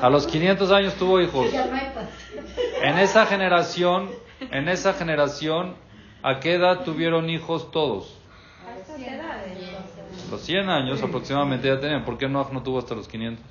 [0.00, 1.48] A los 500 años tuvo hijos.
[2.82, 4.10] En esa generación,
[4.52, 5.74] en esa generación,
[6.22, 8.16] ¿a qué edad tuvieron hijos todos?
[8.64, 9.45] A.
[10.30, 12.04] Los 100 años aproximadamente ya tenían.
[12.04, 13.44] ¿Por qué Noah no tuvo hasta los 500?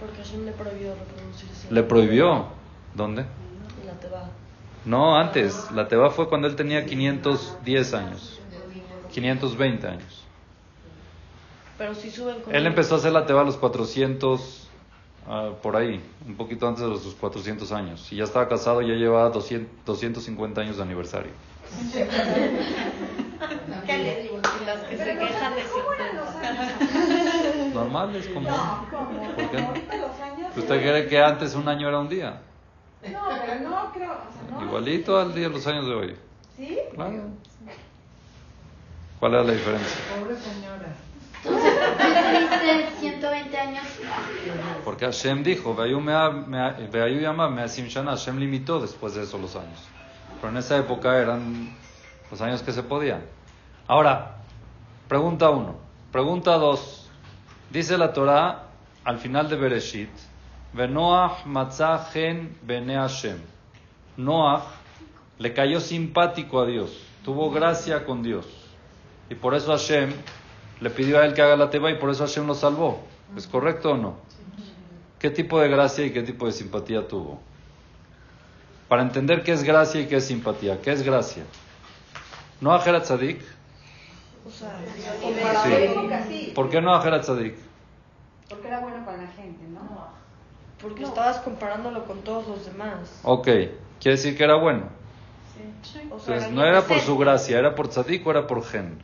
[0.00, 1.72] Porque Hashem le prohibió reproducirse.
[1.72, 2.46] Le prohibió.
[2.94, 3.22] ¿Dónde?
[3.22, 4.30] En la Teba.
[4.84, 5.70] No, antes.
[5.72, 8.40] La Teba fue cuando él tenía 510 años.
[9.12, 10.24] 520 años.
[11.76, 14.68] Pero si suben con Él empezó a hacer la Teba a los 400,
[15.28, 18.12] ah, por ahí, un poquito antes de los sus 400 años.
[18.12, 21.30] Y ya estaba casado, ya llevaba 200, 250 años de aniversario.
[23.86, 24.40] ¿Qué le digo?
[24.60, 25.62] Y las que se quejan de
[27.74, 28.48] Normal, es como...
[29.36, 29.56] ¿Por qué?
[29.58, 30.56] Ahorita los años.
[30.56, 32.40] ¿Usted cree que antes un año era un día?
[33.02, 34.10] No, pero no creo.
[34.12, 34.62] O sea, no.
[34.62, 36.16] Igualito al día los años de hoy.
[36.56, 36.78] ¿Sí?
[36.94, 37.12] Claro.
[39.20, 39.98] ¿Cuál era la diferencia?
[40.18, 40.88] Pobre señora.
[41.44, 43.84] Entonces, ¿por qué dice 120 años?
[44.84, 49.38] Porque Hashem dijo, "Veayu mea- mea- veayu yama measim shana", Hashem limitó después de eso
[49.38, 49.88] los años.
[50.40, 51.68] Pero en esa época eran
[52.30, 53.22] los años que se podían.
[53.88, 54.36] Ahora,
[55.08, 55.76] pregunta uno.
[56.12, 57.08] Pregunta dos.
[57.70, 58.64] Dice la Torah
[59.02, 60.10] al final de Bereshit,
[60.74, 63.38] Venoach matzah gen bene Hashem.
[64.18, 64.64] Noach
[65.38, 66.90] le cayó simpático a Dios,
[67.24, 68.46] tuvo gracia con Dios.
[69.30, 70.12] Y por eso Hashem
[70.80, 73.02] le pidió a él que haga la teba y por eso Hashem lo salvó.
[73.36, 74.16] ¿Es correcto o no?
[75.18, 77.40] ¿Qué tipo de gracia y qué tipo de simpatía tuvo?
[78.88, 80.80] Para entender qué es gracia y qué es simpatía.
[80.82, 81.44] ¿Qué es gracia?
[82.60, 83.57] ¿No era tzadik?
[84.48, 84.80] O sea,
[85.62, 85.72] Sí.
[85.72, 86.52] época sí.
[86.54, 87.54] ¿Por qué no era tzadik?
[88.48, 90.08] Porque era bueno con la gente, ¿no?
[90.80, 93.20] porque estabas comparándolo con todos los demás.
[93.24, 94.84] Ok, quiere decir que era bueno.
[96.10, 99.02] O sea, Entonces, no era por su gracia, era por tzadik o era por gen.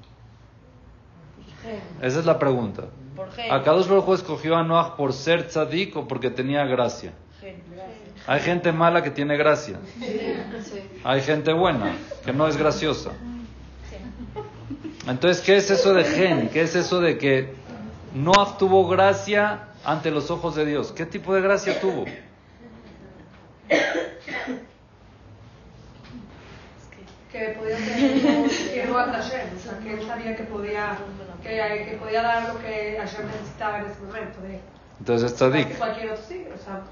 [2.01, 2.85] Esa es la pregunta.
[3.17, 3.53] Por gen.
[3.53, 7.13] ¿Akadosh Baruj escogió a Noah por ser tzadik o porque tenía gracia?
[7.41, 7.63] Gen.
[8.27, 9.79] Hay gente mala que tiene gracia.
[11.03, 13.11] Hay gente buena que no es graciosa.
[15.07, 16.49] Entonces, ¿qué es eso de gen?
[16.49, 17.55] ¿Qué es eso de que
[18.15, 20.93] no obtuvo gracia ante los ojos de Dios?
[20.93, 22.05] ¿Qué tipo de gracia tuvo?
[27.35, 30.97] que podía tener quiero a Hashem, o sea, que él sabía que podía,
[31.43, 34.41] que, que podía dar lo que Hashem necesitaba en ese momento.
[34.41, 34.61] De,
[35.01, 35.77] Entonces está dic.
[35.77, 36.83] Cualquier otro sí, o sea.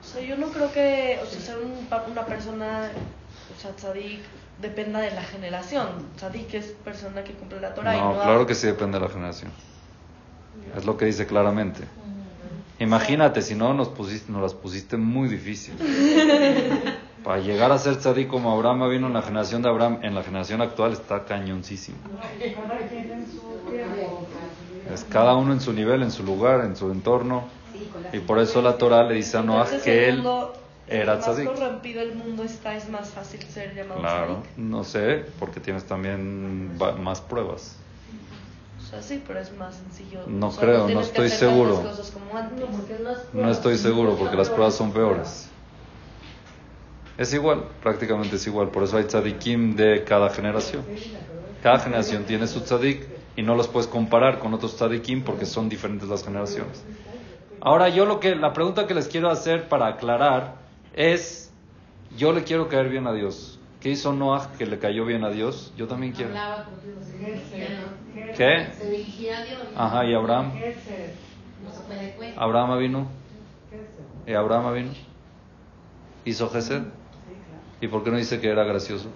[0.00, 2.90] O sea, yo no creo que, o sea, ser un, una persona,
[3.56, 4.22] o sea, tzadik,
[4.60, 5.88] dependa de la generación.
[6.16, 9.04] Tzadik es persona que cumple la Torah y No, no claro que sí depende de
[9.06, 9.50] la generación.
[10.76, 11.84] Es lo que dice claramente.
[12.80, 15.74] Imagínate, si no nos pusiste, nos las pusiste muy difícil.
[17.24, 20.22] Para llegar a ser tzadik como Abraham vino en la generación de Abraham, en la
[20.22, 21.98] generación actual está cañoncísimo.
[24.92, 27.48] Es cada uno en su nivel, en su lugar, en su entorno.
[28.12, 30.24] Y por eso la Torah le dice a Noah que él
[30.90, 31.46] era más tzadik.
[31.52, 34.56] corrompido el mundo está, es más fácil ser llamado Claro, tzadik.
[34.58, 37.76] no sé, porque tienes también más pruebas.
[38.78, 40.20] O sea, sí, pero es más sencillo.
[40.26, 41.82] No O sea, creo, no estoy seguro.
[41.82, 42.64] cosas como antes.
[43.34, 45.50] No estoy seguro porque las pruebas son peores.
[47.18, 48.68] Es igual, prácticamente es igual.
[48.68, 50.84] Por eso hay tzadikim de cada generación.
[51.62, 53.04] Cada generación tiene su tzadik
[53.36, 56.82] y no los puedes comparar con otros tzadikim porque son diferentes las generaciones.
[57.60, 60.54] Ahora yo lo que la pregunta que les quiero hacer para aclarar
[60.94, 61.52] es
[62.16, 63.58] yo le quiero caer bien a Dios.
[63.80, 65.72] ¿Qué hizo Noah que le cayó bien a Dios?
[65.76, 66.30] Yo también quiero.
[66.30, 68.36] Hablaba con Dios.
[68.36, 68.68] ¿Qué?
[68.76, 69.62] Se dirigía a Dios.
[69.76, 70.52] Ajá, y Abraham.
[72.36, 73.06] Abraham vino.
[74.26, 74.90] ¿Y Abraham vino?
[76.24, 76.82] ¿Hizo Gesed?
[77.80, 79.08] ¿Y por qué no dice que era gracioso?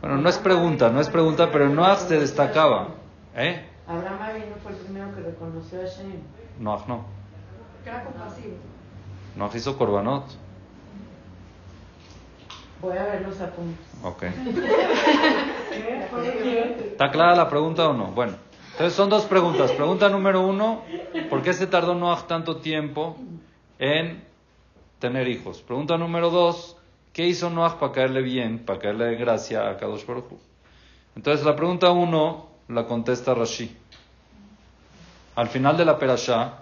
[0.00, 2.88] Bueno, no es pregunta, no es pregunta, pero Noah se destacaba.
[3.36, 3.64] ¿Eh?
[3.86, 6.20] Abraham Avinu fue el primero que reconoció a Shem.
[6.58, 7.04] Noah no.
[7.82, 8.56] que era compasivo.
[9.38, 10.24] Noah hizo Korbanot.
[12.82, 13.86] Voy a ver los apuntes.
[14.02, 14.24] Ok.
[16.90, 18.06] ¿Está clara la pregunta o no?
[18.06, 18.34] Bueno,
[18.72, 19.70] entonces son dos preguntas.
[19.72, 20.82] Pregunta número uno,
[21.30, 23.16] ¿por qué se tardó Noah tanto tiempo
[23.78, 24.24] en
[24.98, 25.62] tener hijos?
[25.62, 26.76] Pregunta número dos,
[27.12, 30.40] ¿qué hizo Noah para caerle bien, para caerle de gracia a Kadosh Baruj Hu?
[31.14, 33.76] Entonces la pregunta uno la contesta Rashi.
[35.36, 36.58] Al final de la perashá,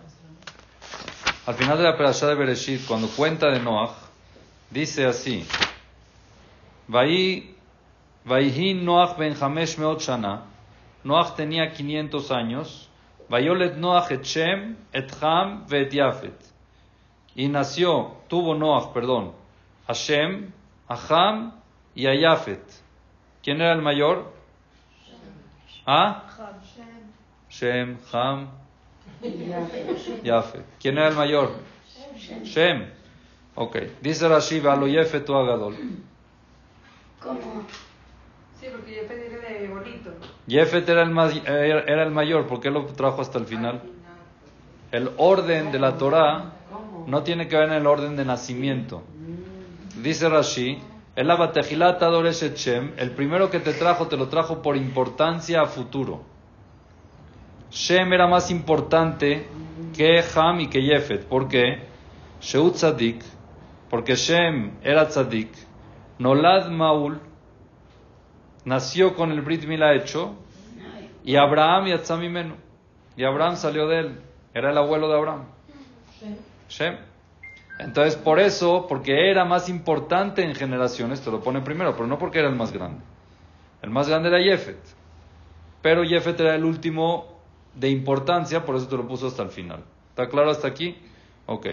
[1.47, 3.95] al final de la perashá de Bereshit, cuando cuenta de Noah,
[4.71, 5.47] dice así,
[6.89, 10.43] Vaihi Noach ben Hamesh Meot Shana.
[11.05, 12.89] Noach tenía 500 años.
[13.29, 16.37] Vayolet Noach et Shem, et Ham, et Yafet.
[17.37, 19.33] Y nació, tuvo Noach, perdón,
[19.87, 20.53] a Shem,
[20.89, 21.53] a Ham
[21.95, 22.63] y a Yafet.
[23.43, 24.33] ¿Quién era el mayor?
[25.87, 26.25] ¿Ah?
[27.49, 28.49] Shem, Ham,
[30.23, 30.65] Yafet.
[30.81, 31.51] ¿Quién era el mayor?
[32.43, 32.87] Shem.
[33.55, 33.77] Ok.
[34.03, 35.77] Dice Rashi, Valo Yefet tu Agadol.
[38.61, 40.11] Sí, porque yo pedí de bonito.
[40.49, 43.83] Jefet era el, más, era, era el mayor, ¿por qué lo trajo hasta el final?
[44.93, 46.53] El orden de la Torah
[47.07, 49.03] no tiene que ver en el orden de nacimiento.
[50.03, 50.79] Dice Rashi,
[51.17, 55.63] el Abatejilat Adoresh et Shem, el primero que te trajo, te lo trajo por importancia
[55.63, 56.23] a futuro.
[57.71, 59.47] Shem era más importante
[59.97, 61.25] que Ham y que Jefet.
[61.27, 61.83] ¿Por qué?
[62.41, 63.23] Sheut Tzadik,
[63.91, 65.51] porque Shem era Tzadik.
[66.19, 67.21] Nolad Maul,
[68.65, 70.35] nació con el Brit Mila hecho,
[71.25, 72.55] y Abraham y Atzamimenu.
[73.17, 74.21] Y Abraham salió de él,
[74.55, 75.45] era el abuelo de Abraham.
[76.69, 76.97] Shem.
[77.79, 82.19] Entonces, por eso, porque era más importante en generaciones, te lo pone primero, pero no
[82.19, 83.03] porque era el más grande.
[83.83, 84.79] El más grande era Jefet.
[85.83, 87.36] Pero Jefet era el último
[87.77, 89.85] de importancia, por eso te lo puso hasta el final.
[90.11, 90.97] ¿Está claro hasta aquí?
[91.47, 91.67] Ok.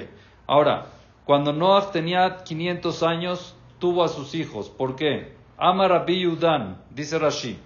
[0.46, 0.86] Ahora,
[1.26, 4.70] cuando Noah tenía 500 años, tuvo a sus hijos.
[4.70, 5.34] ¿Por qué?
[5.58, 7.58] Ama Rabbi Yudan, dice Rashi.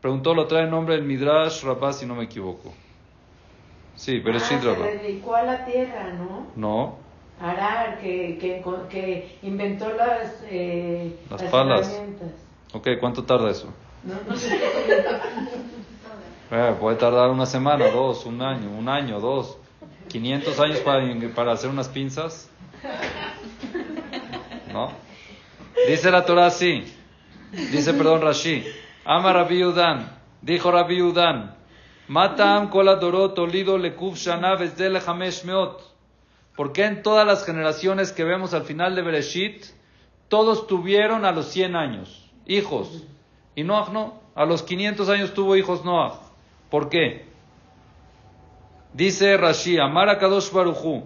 [0.00, 2.72] Preguntó, lo trae el nombre del Midrash Rabá, si no me equivoco.
[3.94, 4.86] Sí, Bereshit ah, se Rabá.
[4.86, 6.46] dedicó a la tierra, ¿no?
[6.56, 6.96] No,
[7.40, 11.88] Arar, que, que, que inventó las, eh, Las palas.
[11.92, 12.30] herramientas.
[12.72, 13.68] ok, ¿cuánto tarda eso?
[14.04, 14.60] No, no sé.
[16.54, 19.56] Eh, puede tardar una semana, dos, un año, un año, dos.
[20.08, 21.02] 500 años para,
[21.34, 22.50] para hacer unas pinzas.
[24.70, 24.92] ¿No?
[25.88, 26.84] Dice la Torah así.
[27.52, 28.66] Dice, perdón, Rashi.
[29.06, 30.14] Ama Rabbi Udan.
[30.42, 31.56] Dijo Rabbi Udan.
[32.08, 35.80] Matam kol adorot olido lekuf shana vezdel hamesh meot.
[36.54, 39.64] ¿Por en todas las generaciones que vemos al final de Bereshit,
[40.28, 43.04] todos tuvieron a los 100 años hijos?
[43.54, 44.20] Y Noah no.
[44.34, 46.31] A los 500 años tuvo hijos Noah.
[46.72, 47.26] ¿Por qué?
[48.94, 51.02] Dice Rashi, Amar a Kadosh Baruchu.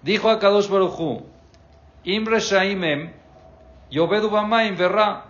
[0.00, 1.26] Dijo a Kadosh Baruchu,
[2.04, 3.12] Imre Shaimem,
[3.90, 5.26] Yobedu Bamaim Verra.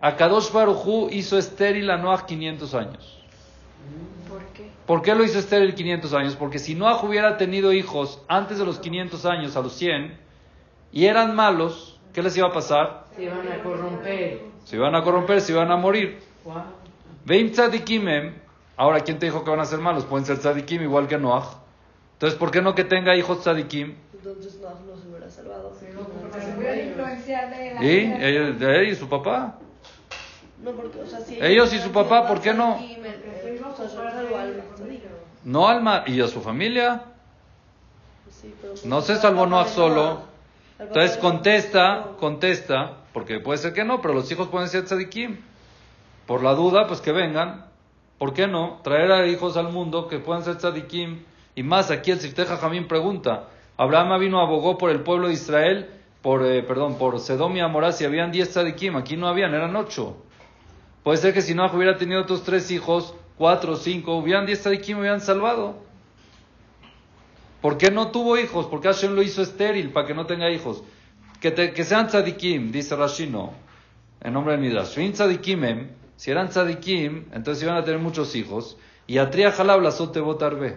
[0.00, 3.22] A Kadosh Baruchu hizo estéril a Noah 500 años.
[4.26, 4.70] ¿Por qué?
[4.86, 6.36] ¿Por qué lo hizo estéril 500 años?
[6.36, 10.16] Porque si Noah hubiera tenido hijos antes de los 500 años, a los 100,
[10.92, 13.04] y eran malos, ¿qué les iba a pasar?
[13.14, 14.40] Se iban a corromper.
[14.64, 16.18] Se iban a corromper, se iban a morir.
[16.44, 16.80] Wow.
[17.24, 18.34] Veim tzadikimem.
[18.76, 20.04] Ahora, ¿quién te dijo que van a ser malos?
[20.04, 21.56] Pueden ser tzadikim igual que Noach.
[22.14, 23.94] Entonces, ¿por qué no que tenga hijos tzadikim?
[24.14, 25.72] Entonces no, no se hubiera salvado.
[26.20, 28.12] Porque se puede influenciar de la ¿Y?
[28.20, 29.58] Él y su papá.
[30.62, 32.78] No, porque, o sea, si Ellos y su papá, ¿por qué no?
[35.44, 37.02] No alma y a su familia.
[38.30, 38.54] Sí,
[38.84, 40.04] No se al salvó Noah solo.
[40.04, 40.22] Noah.
[40.78, 42.16] Entonces contesta, Noah.
[42.16, 45.38] contesta, porque puede ser que no, pero los hijos pueden ser tzadikim.
[46.32, 47.66] Por la duda, pues que vengan.
[48.16, 48.80] ¿Por qué no?
[48.82, 51.24] Traer a hijos al mundo que puedan ser tzadikim.
[51.54, 55.90] Y más, aquí el Sifteh Jamín pregunta, Abraham vino abogó por el pueblo de Israel,
[56.22, 59.76] por, eh, perdón, por Sedom y Amorá, si habían 10 tzadikim, aquí no habían, eran
[59.76, 60.16] 8.
[61.02, 65.00] Puede ser que si no hubiera tenido otros tres hijos, cuatro cinco, hubieran 10 tzadikim,
[65.00, 65.84] hubieran salvado.
[67.60, 68.64] ¿Por qué no tuvo hijos?
[68.68, 70.82] Porque Hashem lo hizo estéril para que no tenga hijos.
[71.42, 73.52] Que, te- sean tzadikim, dice Rashi, no.
[74.22, 74.94] En nombre de Midrash.
[74.94, 78.78] Fin tzadikimem, si eran tzadikim, entonces iban a tener muchos hijos.
[79.08, 80.76] Y a Jalab la sote botarbe.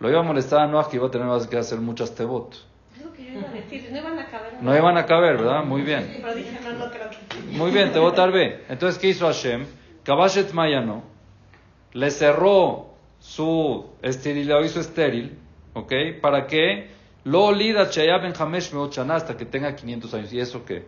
[0.00, 2.54] Lo iba a molestar a Noah que iba a tener que hacer muchas tebot.
[2.96, 4.54] Es lo que yo iba a decir, no iban a caber.
[4.62, 5.62] No iban a caber, ¿verdad?
[5.62, 6.10] Muy bien.
[6.22, 7.18] Pero dije, no, no creo que
[7.54, 8.64] Muy bien, te votar B.
[8.70, 9.66] Entonces, ¿qué hizo Hashem?
[10.04, 11.02] Kabashet Mayano
[11.92, 15.38] le cerró su esterilidad, lo hizo estéril,
[15.74, 15.92] ¿ok?
[16.22, 16.92] ¿Para que
[17.24, 18.72] Lo olida Chayab en Hamesh
[19.10, 20.32] hasta que tenga 500 años.
[20.32, 20.86] ¿Y eso qué?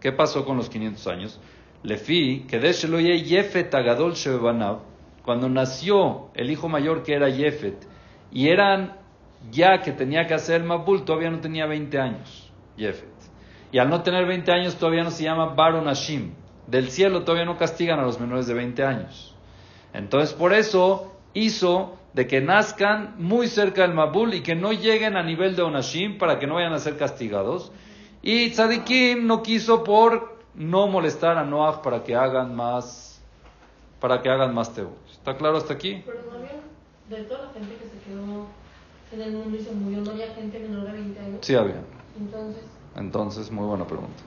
[0.00, 1.40] ¿Qué pasó con los 500 años?
[1.82, 4.80] Lefi, que de Sheloye Yefet Agadol Shebanav,
[5.24, 7.86] cuando nació el hijo mayor que era Yefet,
[8.30, 8.96] y eran
[9.50, 13.16] ya que tenía que hacer el Mabul, todavía no tenía 20 años, Yefet.
[13.72, 16.32] Y al no tener 20 años todavía no se llama Baron Hashim.
[16.66, 19.34] Del cielo todavía no castigan a los menores de 20 años.
[19.92, 25.16] Entonces por eso hizo de que nazcan muy cerca del Mabul y que no lleguen
[25.16, 27.72] a nivel de Onashim para que no vayan a ser castigados.
[28.22, 33.20] Y Tzadikim no quiso por no molestar a Noach para que hagan más,
[34.00, 34.96] para que hagan más tebut.
[35.10, 36.02] ¿Está claro hasta aquí?
[36.04, 36.60] Pero no había,
[37.08, 38.46] de toda la gente que se quedó
[39.12, 41.38] en el mundo y se murió, no había gente menor de 20 años.
[41.42, 41.82] Sí había.
[42.18, 42.64] Entonces,
[42.96, 44.22] Entonces, muy buena pregunta.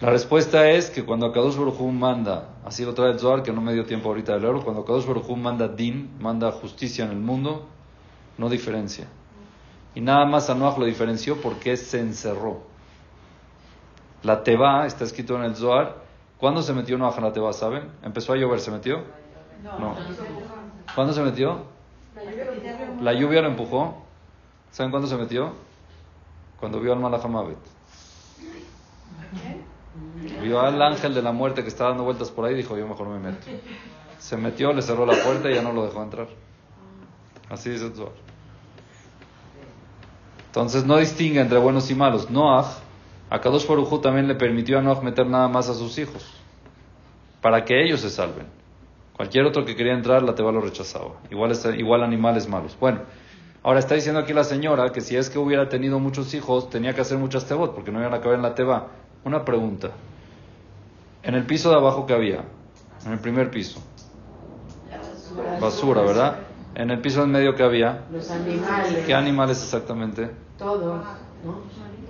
[0.00, 3.60] La respuesta es que cuando Akadosh Baruj manda, así lo trae el Zohar, que no
[3.60, 7.20] me dio tiempo ahorita de leerlo, cuando Akadosh Baruj manda din, manda justicia en el
[7.20, 7.66] mundo,
[8.38, 9.06] no diferencia.
[9.94, 12.71] Y nada más a Noach lo diferenció porque se encerró.
[14.22, 15.96] La Teba, está escrito en el Zohar,
[16.38, 17.90] ¿cuándo se metió Noach en la Teba, saben?
[18.02, 19.02] ¿Empezó a llover, se metió?
[19.62, 19.96] No.
[20.94, 21.62] ¿Cuándo se metió?
[23.00, 24.02] La lluvia lo empujó.
[24.70, 25.52] ¿Saben cuándo se metió?
[26.60, 27.58] Cuando vio al Malachamavet.
[30.40, 32.86] Vio al ángel de la muerte que estaba dando vueltas por ahí y dijo, yo
[32.86, 33.46] mejor me meto.
[34.18, 36.28] Se metió, le cerró la puerta y ya no lo dejó entrar.
[37.50, 38.12] Así dice el Zohar.
[40.46, 42.30] Entonces no distingue entre buenos y malos.
[42.30, 42.66] Noach,
[43.32, 46.22] a Kadosh Baruj también le permitió a Noach meter nada más a sus hijos.
[47.40, 48.46] Para que ellos se salven.
[49.16, 51.12] Cualquier otro que quería entrar, la Teba lo rechazaba.
[51.30, 52.76] Igual, igual animales malos.
[52.78, 53.00] Bueno,
[53.62, 56.92] ahora está diciendo aquí la señora que si es que hubiera tenido muchos hijos, tenía
[56.92, 58.88] que hacer muchas Tebot, porque no iban a caber en la Teba.
[59.24, 59.92] Una pregunta.
[61.22, 62.44] En el piso de abajo que había,
[63.06, 63.80] en el primer piso,
[65.58, 66.36] basura, ¿verdad?
[66.74, 69.04] En el piso en medio que había, Los animales.
[69.06, 70.30] ¿qué animales exactamente?
[70.58, 71.02] Todos,
[71.42, 72.01] ¿no?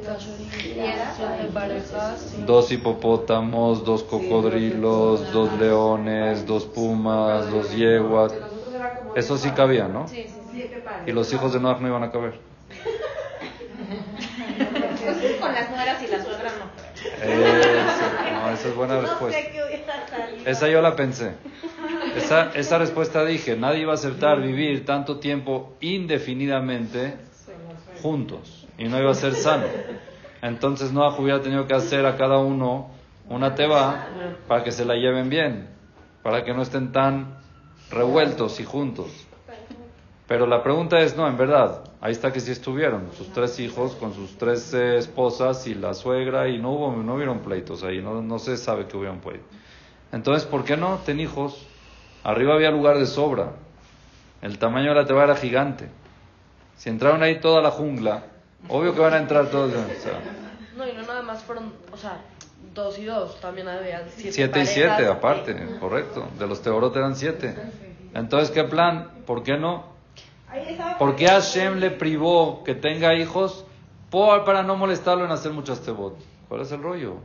[2.47, 8.35] Dos hipopótamos, dos cocodrilos, dos leones, dos pumas, dos yeguas.
[9.15, 10.11] Eso sí cabía, ¿no?
[11.07, 12.35] Y los hijos de Noach no iban a caber.
[15.41, 16.71] Con las nueras y la suegra no.
[17.27, 19.41] Eso, no, esa es buena No respuesta.
[20.45, 21.33] Esa yo la pensé.
[22.17, 27.15] Esa, esa respuesta dije, nadie iba a aceptar vivir tanto tiempo indefinidamente
[28.03, 29.67] juntos y no iba a ser sano.
[30.43, 32.91] Entonces Noah hubiera tenido que hacer a cada uno
[33.29, 34.09] una teba
[34.49, 35.69] para que se la lleven bien,
[36.25, 37.39] para que no estén tan
[37.93, 39.07] revueltos y juntos.
[40.27, 43.95] Pero la pregunta es, no, en verdad, ahí está que sí estuvieron, sus tres hijos
[43.95, 48.21] con sus tres esposas y la suegra y no hubo, no hubieron pleitos ahí, no,
[48.21, 49.47] no se sabe que hubieron pleitos.
[50.11, 50.99] Entonces, ¿por qué no?
[51.07, 51.69] Ten hijos.
[52.25, 53.53] Arriba había lugar de sobra.
[54.41, 55.89] El tamaño de la teba era gigante.
[56.77, 58.32] Si entraron ahí toda la jungla,
[58.69, 59.73] obvio que van a entrar todos.
[59.73, 60.21] o sea,
[60.77, 62.21] No, y no nada más fueron, o sea,
[62.75, 64.33] dos y dos, también había siete.
[64.33, 66.29] siete y siete, aparte, correcto.
[66.39, 67.55] De los teorot eran siete.
[68.15, 69.11] Entonces, ¿qué plan?
[69.27, 69.93] ¿Por qué no?
[70.99, 73.65] ¿Por qué Hashem le privó que tenga hijos
[74.11, 76.17] por, para no molestarlo en hacer muchas tebot?
[76.49, 77.17] ¿Cuál es el rollo?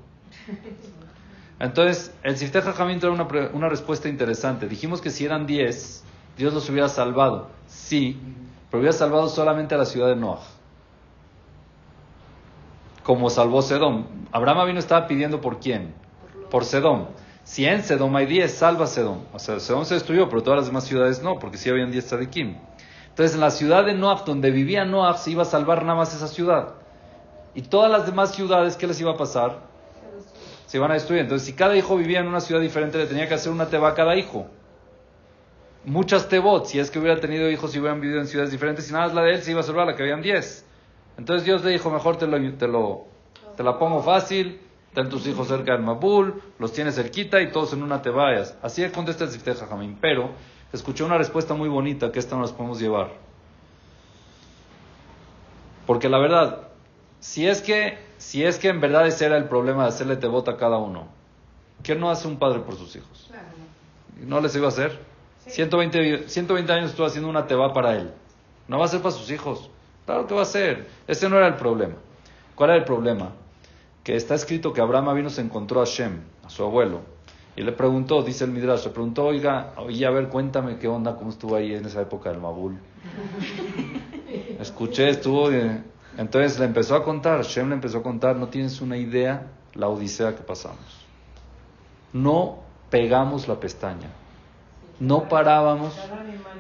[1.59, 4.67] Entonces, el Sifteh Jajamín trae una, una respuesta interesante.
[4.67, 6.03] Dijimos que si eran 10,
[6.38, 7.49] Dios los hubiera salvado.
[7.67, 8.19] Sí,
[8.69, 10.39] pero hubiera salvado solamente a la ciudad de Noah.
[13.08, 14.03] Como salvó Sedom.
[14.34, 15.93] Abraham vino estaba pidiendo por quién?
[16.51, 17.05] Por Sedom.
[17.45, 19.20] Si en Sedom hay 10, salva Sedom.
[19.32, 22.05] O sea, Sedom se destruyó, pero todas las demás ciudades no, porque sí habían 10
[22.05, 22.58] tzadikim.
[23.08, 26.14] Entonces, en la ciudad de Noach, donde vivía Noach, se iba a salvar nada más
[26.14, 26.74] esa ciudad.
[27.55, 29.60] Y todas las demás ciudades, ¿qué les iba a pasar?
[30.66, 31.22] Se iban a destruir.
[31.22, 33.88] Entonces, si cada hijo vivía en una ciudad diferente, le tenía que hacer una teba
[33.88, 34.47] a cada hijo.
[35.86, 38.91] Muchas tebot, si es que hubiera tenido hijos y hubieran vivido en ciudades diferentes, y
[38.91, 40.66] nada más la de él se iba a salvar la que habían 10.
[41.18, 43.05] Entonces Dios le dijo, mejor te, lo, te, lo,
[43.55, 44.61] te la pongo fácil,
[44.93, 48.55] ten tus hijos cerca del Mabul, los tienes cerquita y todos en una te vayas.
[48.61, 49.97] Así contesta el Sifteh Jajamín.
[49.99, 50.30] Pero
[50.72, 53.11] escuché una respuesta muy bonita que esta no las podemos llevar.
[55.88, 56.68] Porque la verdad,
[57.20, 60.51] si es que, si es que en verdad ese era el problema de hacerle tebota
[60.51, 61.07] a cada uno,
[61.82, 63.32] ¿qué no hace un padre por sus hijos?
[64.20, 64.99] ¿No les iba a hacer?
[65.47, 68.11] 120, 120 años estuvo haciendo una teba para él.
[68.68, 69.70] No va a ser para sus hijos.
[70.08, 70.88] Claro que va a ser.
[71.05, 71.93] Ese no era el problema.
[72.55, 73.34] ¿Cuál era el problema?
[74.03, 77.01] Que está escrito que Abraham vino se encontró a Shem, a su abuelo,
[77.58, 81.16] y le preguntó, dice el Midrash, le preguntó, oiga, oye, a ver, cuéntame qué onda,
[81.16, 82.80] cómo estuvo ahí en esa época del Mabul.
[84.60, 85.51] Escuché, estuvo...
[85.51, 85.84] eh,
[86.18, 89.88] Entonces le empezó a contar, Shem le empezó a contar, no tienes una idea la
[89.89, 91.05] odisea que pasamos.
[92.14, 94.10] No pegamos la pestaña.
[94.99, 95.93] No parábamos,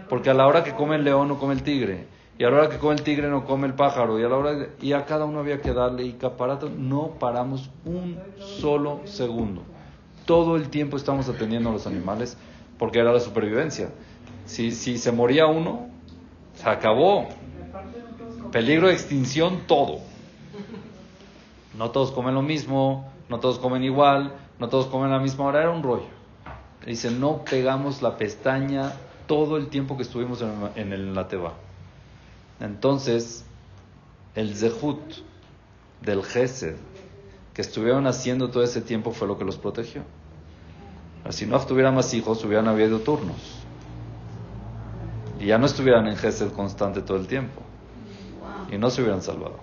[0.09, 2.07] porque a la hora que come el león no come el tigre,
[2.39, 4.37] y a la hora que come el tigre no come el pájaro, y a la
[4.37, 9.01] hora de- y a cada uno había que darle y caparato, no paramos un solo
[9.05, 9.63] segundo.
[10.25, 12.37] Todo el tiempo estamos atendiendo a los animales,
[12.77, 13.89] porque era la supervivencia.
[14.45, 15.87] Si, si se moría uno,
[16.55, 17.27] se acabó.
[18.51, 19.99] Peligro de extinción, todo.
[21.77, 25.45] No todos comen lo mismo, no todos comen igual, no todos comen a la misma
[25.45, 26.05] hora, era un rollo.
[26.85, 28.93] Dice, no pegamos la pestaña
[29.27, 31.13] todo el tiempo que estuvimos en, en el.
[32.59, 33.45] Entonces,
[34.35, 34.99] el Zehut
[36.01, 36.75] del Gesed
[37.53, 40.03] que estuvieron haciendo todo ese tiempo fue lo que los protegió.
[41.29, 43.63] Si no tuvieran más hijos, hubieran habido turnos.
[45.39, 47.61] Y ya no estuvieran en Gesed constante todo el tiempo.
[48.71, 49.59] Y no se hubieran salvado.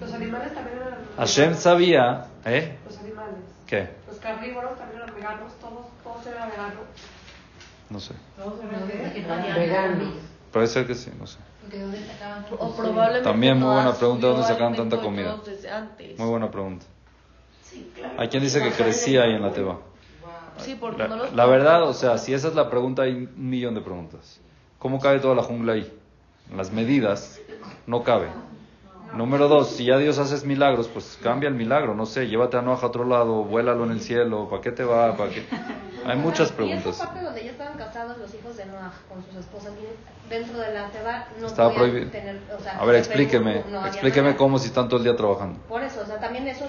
[0.00, 0.98] Los animales también eran.
[1.16, 2.78] Hashem sabía, ¿eh?
[2.86, 3.36] Los animales.
[3.66, 3.90] ¿Qué?
[4.08, 6.84] Los carnívoros también eran veganos, todos, todos eran veganos.
[7.88, 8.14] No sé.
[8.36, 10.14] Todos eran Veganos.
[10.52, 11.38] Puede ser que sí, no sé.
[11.66, 15.32] Porque dónde sacaban su O probablemente También muy buena pregunta, ¿dónde sacaban tanta comida?
[15.32, 16.16] todos desde antes.
[16.18, 16.86] Muy buena pregunta.
[17.64, 18.14] Sí, claro.
[18.18, 19.78] Hay quien dice que crecía ahí en la Teba.
[20.58, 23.12] Sí, porque La, no los la verdad, o sea, si esa es la pregunta, hay
[23.12, 24.40] un millón de preguntas.
[24.78, 25.92] ¿Cómo cabe toda la jungla ahí?
[26.50, 27.40] En las medidas,
[27.86, 28.28] no cabe.
[29.14, 32.62] Número dos, si ya Dios hace milagros, pues cambia el milagro, no sé, llévate a
[32.62, 35.16] Noah a otro lado, vuélalo en el cielo, ¿para qué te va?
[35.16, 35.46] ¿Para qué?
[36.06, 36.96] Hay muchas Y preguntas.
[36.96, 40.58] esa parte donde ya estaban casados los hijos de Noah con sus esposas, y dentro
[40.58, 42.10] de la Teba no Estaba podían prohibido.
[42.10, 44.36] tener, o sea, A ver, explíqueme, no explíqueme nada.
[44.36, 45.58] cómo si están todo el día trabajando.
[45.68, 46.66] Por eso, o sea, también eso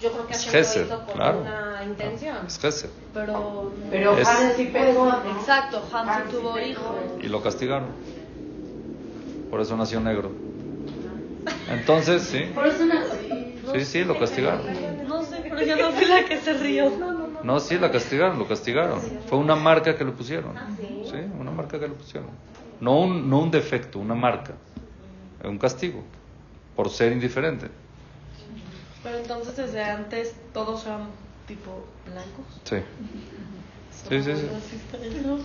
[0.00, 1.40] yo creo que Es hizo con claro.
[1.40, 2.36] una intención.
[2.46, 2.90] Es Gesed.
[3.12, 3.72] Pero.
[3.90, 5.08] Pero Es- Hans sí pegó.
[5.38, 6.96] Exacto, Hans Hans sí tuvo hijos.
[7.20, 7.88] Y lo castigaron.
[9.50, 10.32] Por eso nació negro.
[11.70, 12.50] Entonces, sí.
[12.54, 12.94] Por eso no.
[13.72, 14.62] Sí, sí, lo castigaron.
[15.06, 16.90] No sé, pero yo no fui la que se rió.
[17.42, 19.00] No, sí, la castigaron, lo castigaron.
[19.28, 20.52] Fue una marca que le pusieron.
[21.04, 21.18] Sí.
[21.38, 22.30] Una marca que le pusieron.
[22.80, 24.54] No un, no un defecto, una marca.
[25.44, 26.02] Un castigo.
[26.74, 27.68] Por ser indiferente.
[29.02, 31.08] Pero entonces desde antes todos eran
[31.46, 32.60] tipo blancos.
[32.64, 32.76] Sí.
[34.08, 34.48] Sí, sí, sí.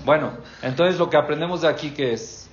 [0.06, 0.32] Bueno,
[0.62, 2.50] entonces lo que aprendemos de aquí que es,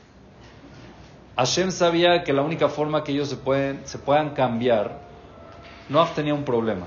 [1.41, 5.01] Hashem sabía que la única forma que ellos se, pueden, se puedan cambiar,
[5.89, 6.87] Noah tenía un problema,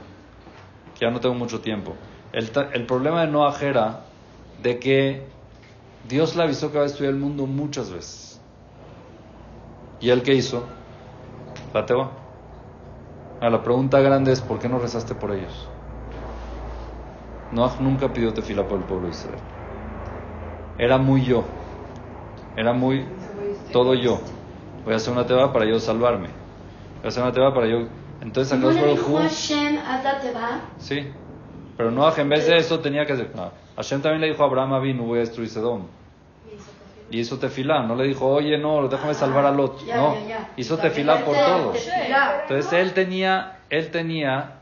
[0.93, 1.95] que ya no tengo mucho tiempo.
[2.31, 4.05] El, el problema de Noah era
[4.61, 5.25] de que
[6.07, 8.39] Dios le avisó que va a destruir el mundo muchas veces.
[9.99, 10.63] ¿Y él qué hizo?
[11.73, 12.11] La te va.
[13.41, 15.67] Ah, La pregunta grande es, ¿por qué no rezaste por ellos?
[17.49, 19.41] Noah nunca pidió tefila por el pueblo de Israel.
[20.77, 21.43] Era muy yo.
[22.55, 23.03] Era muy
[23.71, 24.32] todo yo.
[24.83, 26.27] Voy a hacer una teba para yo salvarme.
[26.27, 27.87] Voy a hacer una teba para yo.
[28.21, 30.61] Entonces ¿No le dijo Hashem, haz la teba?
[30.77, 31.11] Sí.
[31.75, 33.31] Pero Noah en vez de eso tenía que hacer.
[33.35, 33.51] no.
[33.75, 35.87] Hashem también le dijo a Abraham Avinu, voy a destruir Sedom.
[37.09, 37.83] Y hizo tefilá.
[37.83, 39.85] No le dijo, oye, no, déjame salvar a Lot.
[39.85, 40.13] Ya, no.
[40.15, 40.49] ya, ya.
[40.57, 41.77] Hizo tefilá por todos.
[42.43, 44.59] Entonces él tenía, él tenía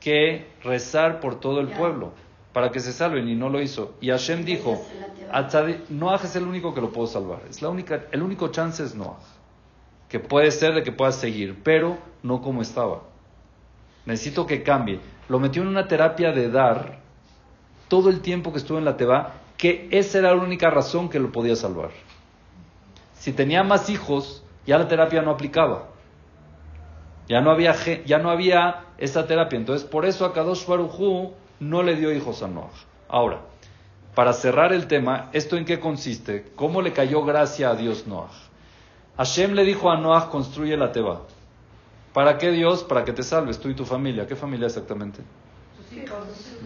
[0.00, 2.12] que rezar por todo el pueblo
[2.52, 3.94] para que se salven y no lo hizo.
[4.00, 4.80] Y Hashem dijo,
[5.32, 7.40] "A tzadi- Noah es el único que lo puedo salvar.
[7.50, 9.16] Es la única, el único chance es Noah.
[10.14, 13.02] Que puede ser de que pueda seguir, pero no como estaba.
[14.06, 15.00] Necesito que cambie.
[15.28, 17.00] Lo metió en una terapia de dar
[17.88, 21.18] todo el tiempo que estuvo en la Teba, que esa era la única razón que
[21.18, 21.90] lo podía salvar.
[23.14, 25.88] Si tenía más hijos, ya la terapia no aplicaba.
[27.26, 27.74] Ya no había,
[28.06, 29.56] ya no había esa terapia.
[29.56, 30.64] Entonces, por eso a Kadosh
[31.58, 32.70] no le dio hijos a Noah.
[33.08, 33.40] Ahora,
[34.14, 36.52] para cerrar el tema, ¿esto en qué consiste?
[36.54, 38.30] ¿Cómo le cayó gracia a Dios Noah?
[39.16, 41.22] Hashem le dijo a Noah, construye la teba.
[42.12, 42.84] ¿Para qué Dios?
[42.84, 44.26] Para que te salves tú y tu familia.
[44.26, 45.22] ¿Qué familia exactamente?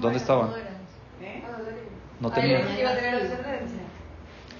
[0.00, 0.50] ¿Dónde estaban?
[1.20, 1.42] ¿Eh?
[2.20, 2.78] No Ahí tenían.
[2.78, 3.78] iba a tener descendencia.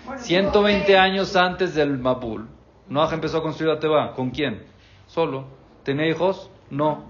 [0.06, 2.48] Bueno, 120 años antes del Mabul,
[2.88, 4.14] Noah empezó a construir la teba.
[4.14, 4.64] ¿Con quién?
[5.06, 5.44] Solo.
[5.82, 6.50] ¿Tenía hijos?
[6.70, 7.04] No.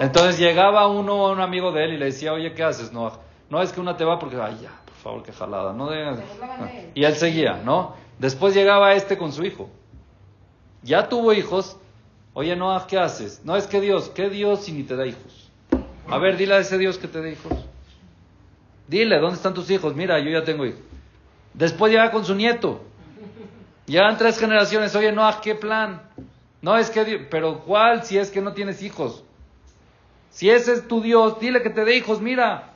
[0.00, 3.20] Entonces llegaba uno a un amigo de él y le decía, oye, ¿qué haces, Noah?
[3.50, 4.70] No, es que una te va porque, ay, ya,
[5.06, 5.72] favor, qué jalada.
[5.72, 6.16] No de...
[6.94, 7.94] Y él seguía, ¿no?
[8.18, 9.68] Después llegaba este con su hijo.
[10.82, 11.76] Ya tuvo hijos.
[12.34, 13.40] Oye, Noah, ¿qué haces?
[13.44, 15.50] No, es que Dios, ¿qué Dios si ni te da hijos?
[16.08, 17.52] A ver, dile a ese Dios que te dé hijos.
[18.88, 19.94] Dile, ¿dónde están tus hijos?
[19.96, 20.80] Mira, yo ya tengo hijos.
[21.54, 22.80] Después llega con su nieto.
[23.86, 24.94] Llegan tres generaciones.
[24.94, 26.02] Oye, Noah, ¿qué plan?
[26.62, 29.24] No, es que, Dios- pero ¿cuál si es que no tienes hijos?
[30.30, 32.74] Si ese es tu Dios, dile que te dé hijos, mira.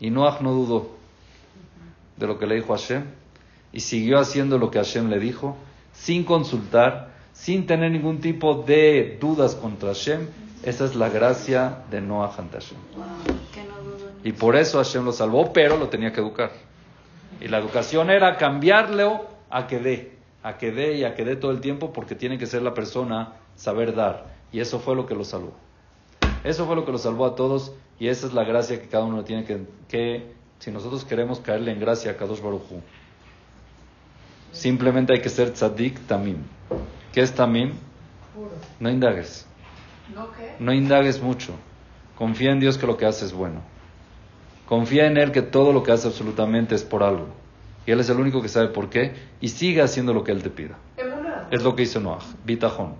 [0.00, 0.90] Y Noah no dudó
[2.16, 3.04] de lo que le dijo Hashem
[3.72, 5.56] y siguió haciendo lo que Hashem le dijo,
[5.92, 10.28] sin consultar, sin tener ningún tipo de dudas contra Hashem.
[10.62, 12.78] Esa es la gracia de Noah ante Hashem.
[14.24, 16.52] Y por eso Hashem lo salvó, pero lo tenía que educar.
[17.40, 21.36] Y la educación era cambiarlo a que dé, a que dé y a que dé
[21.36, 24.26] todo el tiempo, porque tiene que ser la persona saber dar.
[24.52, 25.52] Y eso fue lo que lo salvó.
[26.44, 29.04] Eso fue lo que lo salvó a todos, y esa es la gracia que cada
[29.04, 32.82] uno tiene que, que si nosotros queremos caerle en gracia a Kadosh Baruj Hu,
[34.52, 36.38] simplemente hay que ser tzadik tamim.
[37.12, 37.72] ¿Qué es tamim?
[38.78, 39.46] No indagues.
[40.14, 40.54] ¿No qué?
[40.58, 41.54] No indagues mucho.
[42.16, 43.62] Confía en Dios que lo que hace es bueno.
[44.66, 47.28] Confía en Él que todo lo que hace absolutamente es por algo.
[47.86, 49.14] Y Él es el único que sabe por qué.
[49.40, 50.76] Y sigue haciendo lo que Él te pida.
[51.50, 52.18] Es lo que hizo Noah.
[52.44, 52.94] Bitajón.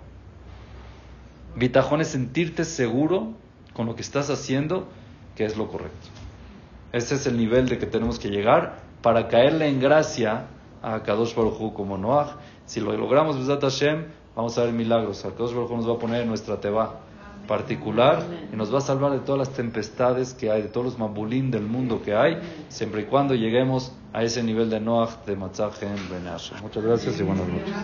[1.55, 3.33] Bitajón es sentirte seguro
[3.77, 4.87] con lo que estás haciendo
[5.35, 6.07] que es lo correcto.
[6.91, 10.47] Ese es el nivel de que tenemos que llegar para caerle en gracia
[10.81, 12.37] a Kadosh Baruj Hu como Noah.
[12.65, 14.05] Si lo logramos, Besat Hashem,
[14.35, 15.21] vamos a ver milagros.
[15.21, 17.01] Kadosh Baruj Hu nos va a poner en nuestra teba
[17.47, 20.97] particular y nos va a salvar de todas las tempestades que hay, de todos los
[20.97, 25.35] mabulín del mundo que hay, siempre y cuando lleguemos a ese nivel de Noah de
[25.35, 26.61] Matzah Ben Hashem.
[26.63, 27.75] Muchas gracias y buenas noches.